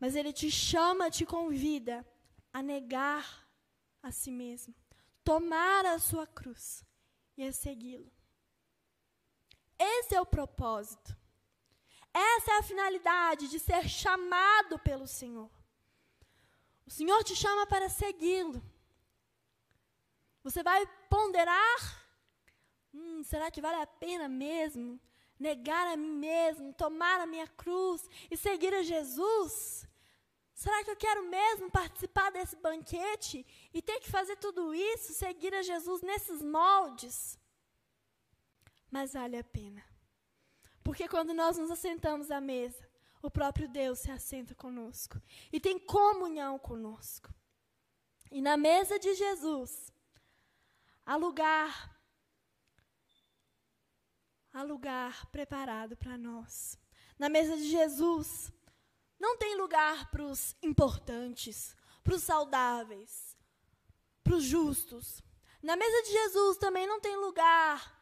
Mas 0.00 0.14
ele 0.14 0.32
te 0.32 0.50
chama, 0.50 1.10
te 1.10 1.26
convida 1.26 2.06
a 2.52 2.62
negar 2.62 3.48
a 4.02 4.12
si 4.12 4.30
mesmo, 4.30 4.74
tomar 5.24 5.84
a 5.86 5.98
sua 5.98 6.26
cruz 6.26 6.84
e 7.36 7.44
a 7.44 7.52
segui-lo. 7.52 8.10
Esse 9.78 10.14
é 10.14 10.20
o 10.20 10.26
propósito. 10.26 11.16
Essa 12.12 12.52
é 12.52 12.58
a 12.58 12.62
finalidade 12.62 13.48
de 13.48 13.58
ser 13.58 13.88
chamado 13.88 14.78
pelo 14.78 15.06
Senhor. 15.06 15.50
O 16.86 16.90
Senhor 16.90 17.22
te 17.22 17.36
chama 17.36 17.66
para 17.66 17.88
segui-lo. 17.88 18.62
Você 20.42 20.62
vai 20.62 20.86
ponderar: 21.08 22.06
hum, 22.92 23.22
será 23.22 23.50
que 23.50 23.60
vale 23.60 23.82
a 23.82 23.86
pena 23.86 24.28
mesmo 24.28 25.00
negar 25.38 25.86
a 25.86 25.96
mim 25.96 26.12
mesmo, 26.12 26.72
tomar 26.72 27.20
a 27.20 27.26
minha 27.26 27.46
cruz 27.46 28.08
e 28.30 28.36
seguir 28.36 28.74
a 28.74 28.82
Jesus? 28.82 29.87
Será 30.58 30.82
que 30.82 30.90
eu 30.90 30.96
quero 30.96 31.22
mesmo 31.30 31.70
participar 31.70 32.32
desse 32.32 32.56
banquete 32.56 33.46
e 33.72 33.80
ter 33.80 34.00
que 34.00 34.10
fazer 34.10 34.34
tudo 34.38 34.74
isso, 34.74 35.14
seguir 35.14 35.54
a 35.54 35.62
Jesus 35.62 36.02
nesses 36.02 36.42
moldes? 36.42 37.38
Mas 38.90 39.12
vale 39.12 39.36
a 39.38 39.44
pena. 39.44 39.84
Porque 40.82 41.06
quando 41.06 41.32
nós 41.32 41.56
nos 41.56 41.70
assentamos 41.70 42.28
à 42.32 42.40
mesa, 42.40 42.90
o 43.22 43.30
próprio 43.30 43.68
Deus 43.68 44.00
se 44.00 44.10
assenta 44.10 44.52
conosco 44.52 45.22
e 45.52 45.60
tem 45.60 45.78
comunhão 45.78 46.58
conosco. 46.58 47.32
E 48.28 48.42
na 48.42 48.56
mesa 48.56 48.98
de 48.98 49.14
Jesus, 49.14 49.92
há 51.06 51.14
lugar, 51.14 52.02
há 54.52 54.62
lugar 54.64 55.24
preparado 55.26 55.96
para 55.96 56.18
nós. 56.18 56.76
Na 57.16 57.28
mesa 57.28 57.56
de 57.56 57.70
Jesus, 57.70 58.52
não 59.18 59.36
tem 59.36 59.56
lugar 59.56 60.10
para 60.10 60.24
os 60.24 60.56
importantes, 60.62 61.76
para 62.04 62.14
os 62.14 62.22
saudáveis, 62.22 63.36
para 64.22 64.36
os 64.36 64.44
justos. 64.44 65.22
Na 65.62 65.76
mesa 65.76 66.02
de 66.02 66.12
Jesus 66.12 66.56
também 66.56 66.86
não 66.86 67.00
tem 67.00 67.16
lugar 67.16 67.98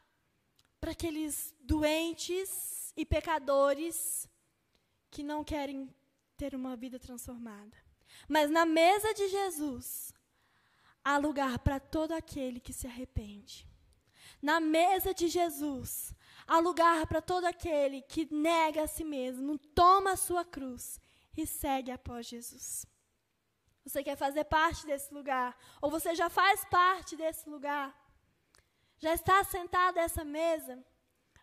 para 0.79 0.91
aqueles 0.91 1.55
doentes 1.59 2.93
e 2.95 3.05
pecadores 3.05 4.29
que 5.09 5.23
não 5.23 5.43
querem 5.43 5.93
ter 6.35 6.53
uma 6.53 6.75
vida 6.75 6.99
transformada. 6.99 7.75
Mas 8.27 8.49
na 8.49 8.65
mesa 8.65 9.13
de 9.13 9.27
Jesus 9.27 10.13
há 11.03 11.17
lugar 11.17 11.59
para 11.59 11.79
todo 11.79 12.11
aquele 12.11 12.59
que 12.59 12.73
se 12.73 12.85
arrepende. 12.85 13.67
Na 14.41 14.59
mesa 14.59 15.13
de 15.13 15.27
Jesus 15.27 16.13
há 16.45 16.59
lugar 16.59 17.07
para 17.07 17.21
todo 17.21 17.45
aquele 17.45 18.01
que 18.03 18.31
nega 18.31 18.83
a 18.83 18.87
si 18.87 19.03
mesmo, 19.03 19.57
toma 19.57 20.11
a 20.11 20.17
sua 20.17 20.45
cruz 20.45 20.99
e 21.37 21.45
segue 21.45 21.91
após 21.91 22.25
Jesus. 22.25 22.85
Você 23.85 24.03
quer 24.03 24.17
fazer 24.17 24.43
parte 24.45 24.85
desse 24.85 25.13
lugar? 25.13 25.55
Ou 25.81 25.89
você 25.89 26.13
já 26.15 26.29
faz 26.29 26.65
parte 26.65 27.15
desse 27.15 27.47
lugar? 27.47 27.95
Já 28.97 29.13
está 29.13 29.43
sentado 29.43 29.99
a 29.99 30.01
essa 30.01 30.25
mesa? 30.25 30.83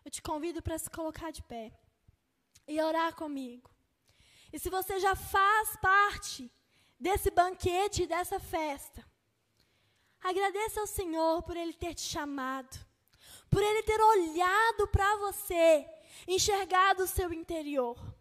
Eu 0.03 0.11
te 0.11 0.21
convido 0.21 0.61
para 0.61 0.77
se 0.77 0.89
colocar 0.89 1.31
de 1.31 1.41
pé 1.41 1.71
e 2.67 2.79
orar 2.81 3.15
comigo. 3.15 3.71
E 4.53 4.59
se 4.59 4.69
você 4.69 4.99
já 4.99 5.15
faz 5.15 5.75
parte 5.77 6.51
desse 6.99 7.31
banquete, 7.31 8.05
dessa 8.05 8.39
festa, 8.39 9.03
agradeça 10.21 10.81
ao 10.81 10.87
Senhor 10.87 11.41
por 11.43 11.57
Ele 11.57 11.73
ter 11.73 11.95
te 11.95 12.01
chamado, 12.01 12.77
por 13.49 13.63
Ele 13.63 13.81
ter 13.83 13.99
olhado 13.99 14.87
para 14.89 15.17
você, 15.17 15.89
enxergado 16.27 17.03
o 17.03 17.07
seu 17.07 17.33
interior 17.33 18.14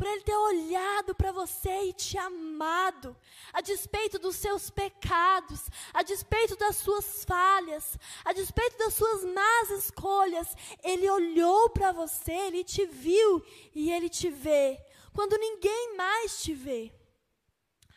por 0.00 0.06
Ele 0.06 0.22
ter 0.22 0.34
olhado 0.34 1.14
para 1.14 1.30
você 1.30 1.82
e 1.82 1.92
te 1.92 2.16
amado, 2.16 3.14
a 3.52 3.60
despeito 3.60 4.18
dos 4.18 4.34
seus 4.36 4.70
pecados, 4.70 5.68
a 5.92 6.02
despeito 6.02 6.56
das 6.56 6.76
suas 6.76 7.22
falhas, 7.22 7.98
a 8.24 8.32
despeito 8.32 8.78
das 8.78 8.94
suas 8.94 9.24
más 9.24 9.68
escolhas. 9.72 10.56
Ele 10.82 11.06
olhou 11.10 11.68
para 11.68 11.92
você, 11.92 12.32
Ele 12.32 12.64
te 12.64 12.86
viu 12.86 13.44
e 13.74 13.92
Ele 13.92 14.08
te 14.08 14.30
vê, 14.30 14.82
quando 15.12 15.36
ninguém 15.36 15.94
mais 15.94 16.42
te 16.42 16.54
vê. 16.54 16.90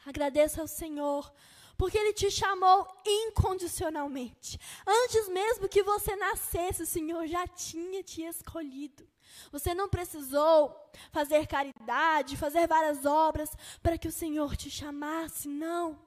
Agradeça 0.05 0.59
ao 0.59 0.67
Senhor 0.67 1.33
porque 1.77 1.97
Ele 1.97 2.11
te 2.11 2.29
chamou 2.29 2.85
incondicionalmente. 3.05 4.59
Antes 4.85 5.29
mesmo 5.29 5.69
que 5.69 5.81
você 5.81 6.17
nascesse, 6.17 6.83
o 6.83 6.85
Senhor 6.85 7.25
já 7.27 7.47
tinha 7.47 8.03
te 8.03 8.23
escolhido. 8.23 9.07
Você 9.51 9.73
não 9.73 9.89
precisou 9.89 10.75
fazer 11.11 11.47
caridade, 11.47 12.37
fazer 12.37 12.67
várias 12.67 13.05
obras 13.05 13.49
para 13.81 13.97
que 13.97 14.07
o 14.07 14.11
Senhor 14.11 14.55
te 14.55 14.69
chamasse, 14.69 15.47
não. 15.47 15.99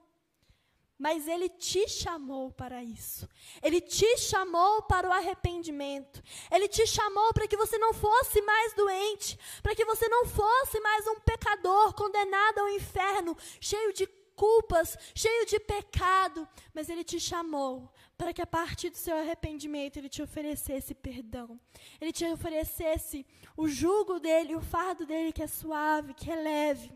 Mas 0.97 1.27
Ele 1.27 1.47
te 1.47 1.87
chamou 1.87 2.51
para 2.51 2.83
isso. 2.83 3.29
Ele 3.61 3.79
te 3.79 4.17
chamou 4.17 4.81
para 4.81 5.07
o 5.07 5.11
arrependimento. 5.11 6.23
Ele 6.49 6.67
te 6.67 6.87
chamou 6.87 7.31
para 7.33 7.47
que 7.47 7.55
você 7.55 7.77
não 7.77 7.93
fosse 7.93 8.41
mais 8.41 8.73
doente, 8.73 9.37
para 9.61 9.75
que 9.75 9.85
você 9.85 10.07
não 10.07 10.25
fosse 10.25 10.79
mais 10.79 11.05
um 11.07 11.19
pecador 11.19 11.93
condenado 11.93 12.59
ao 12.59 12.69
inferno, 12.69 13.37
cheio 13.61 13.93
de 13.93 14.07
culpas, 14.35 14.97
cheio 15.13 15.45
de 15.45 15.59
pecado, 15.59 16.47
mas 16.73 16.89
Ele 16.89 17.03
te 17.03 17.19
chamou 17.19 17.91
para 18.17 18.33
que 18.33 18.41
a 18.41 18.47
partir 18.47 18.89
do 18.89 18.97
seu 18.97 19.15
arrependimento 19.15 19.97
Ele 19.97 20.09
te 20.09 20.21
oferecesse 20.21 20.93
perdão. 20.95 21.59
Ele 22.01 22.11
te 22.11 22.25
oferecesse 22.25 23.25
o 23.55 23.67
jugo 23.67 24.19
dele, 24.19 24.55
o 24.55 24.61
fardo 24.61 25.05
dele 25.05 25.31
que 25.31 25.43
é 25.43 25.47
suave, 25.47 26.13
que 26.13 26.31
é 26.31 26.35
leve. 26.35 26.91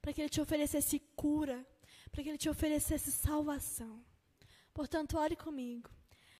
Para 0.00 0.12
que 0.12 0.22
Ele 0.22 0.28
te 0.28 0.40
oferecesse 0.40 0.98
cura, 1.14 1.66
para 2.10 2.22
que 2.22 2.28
Ele 2.30 2.38
te 2.38 2.48
oferecesse 2.48 3.12
salvação. 3.12 4.02
Portanto, 4.72 5.18
ore 5.18 5.36
comigo. 5.36 5.90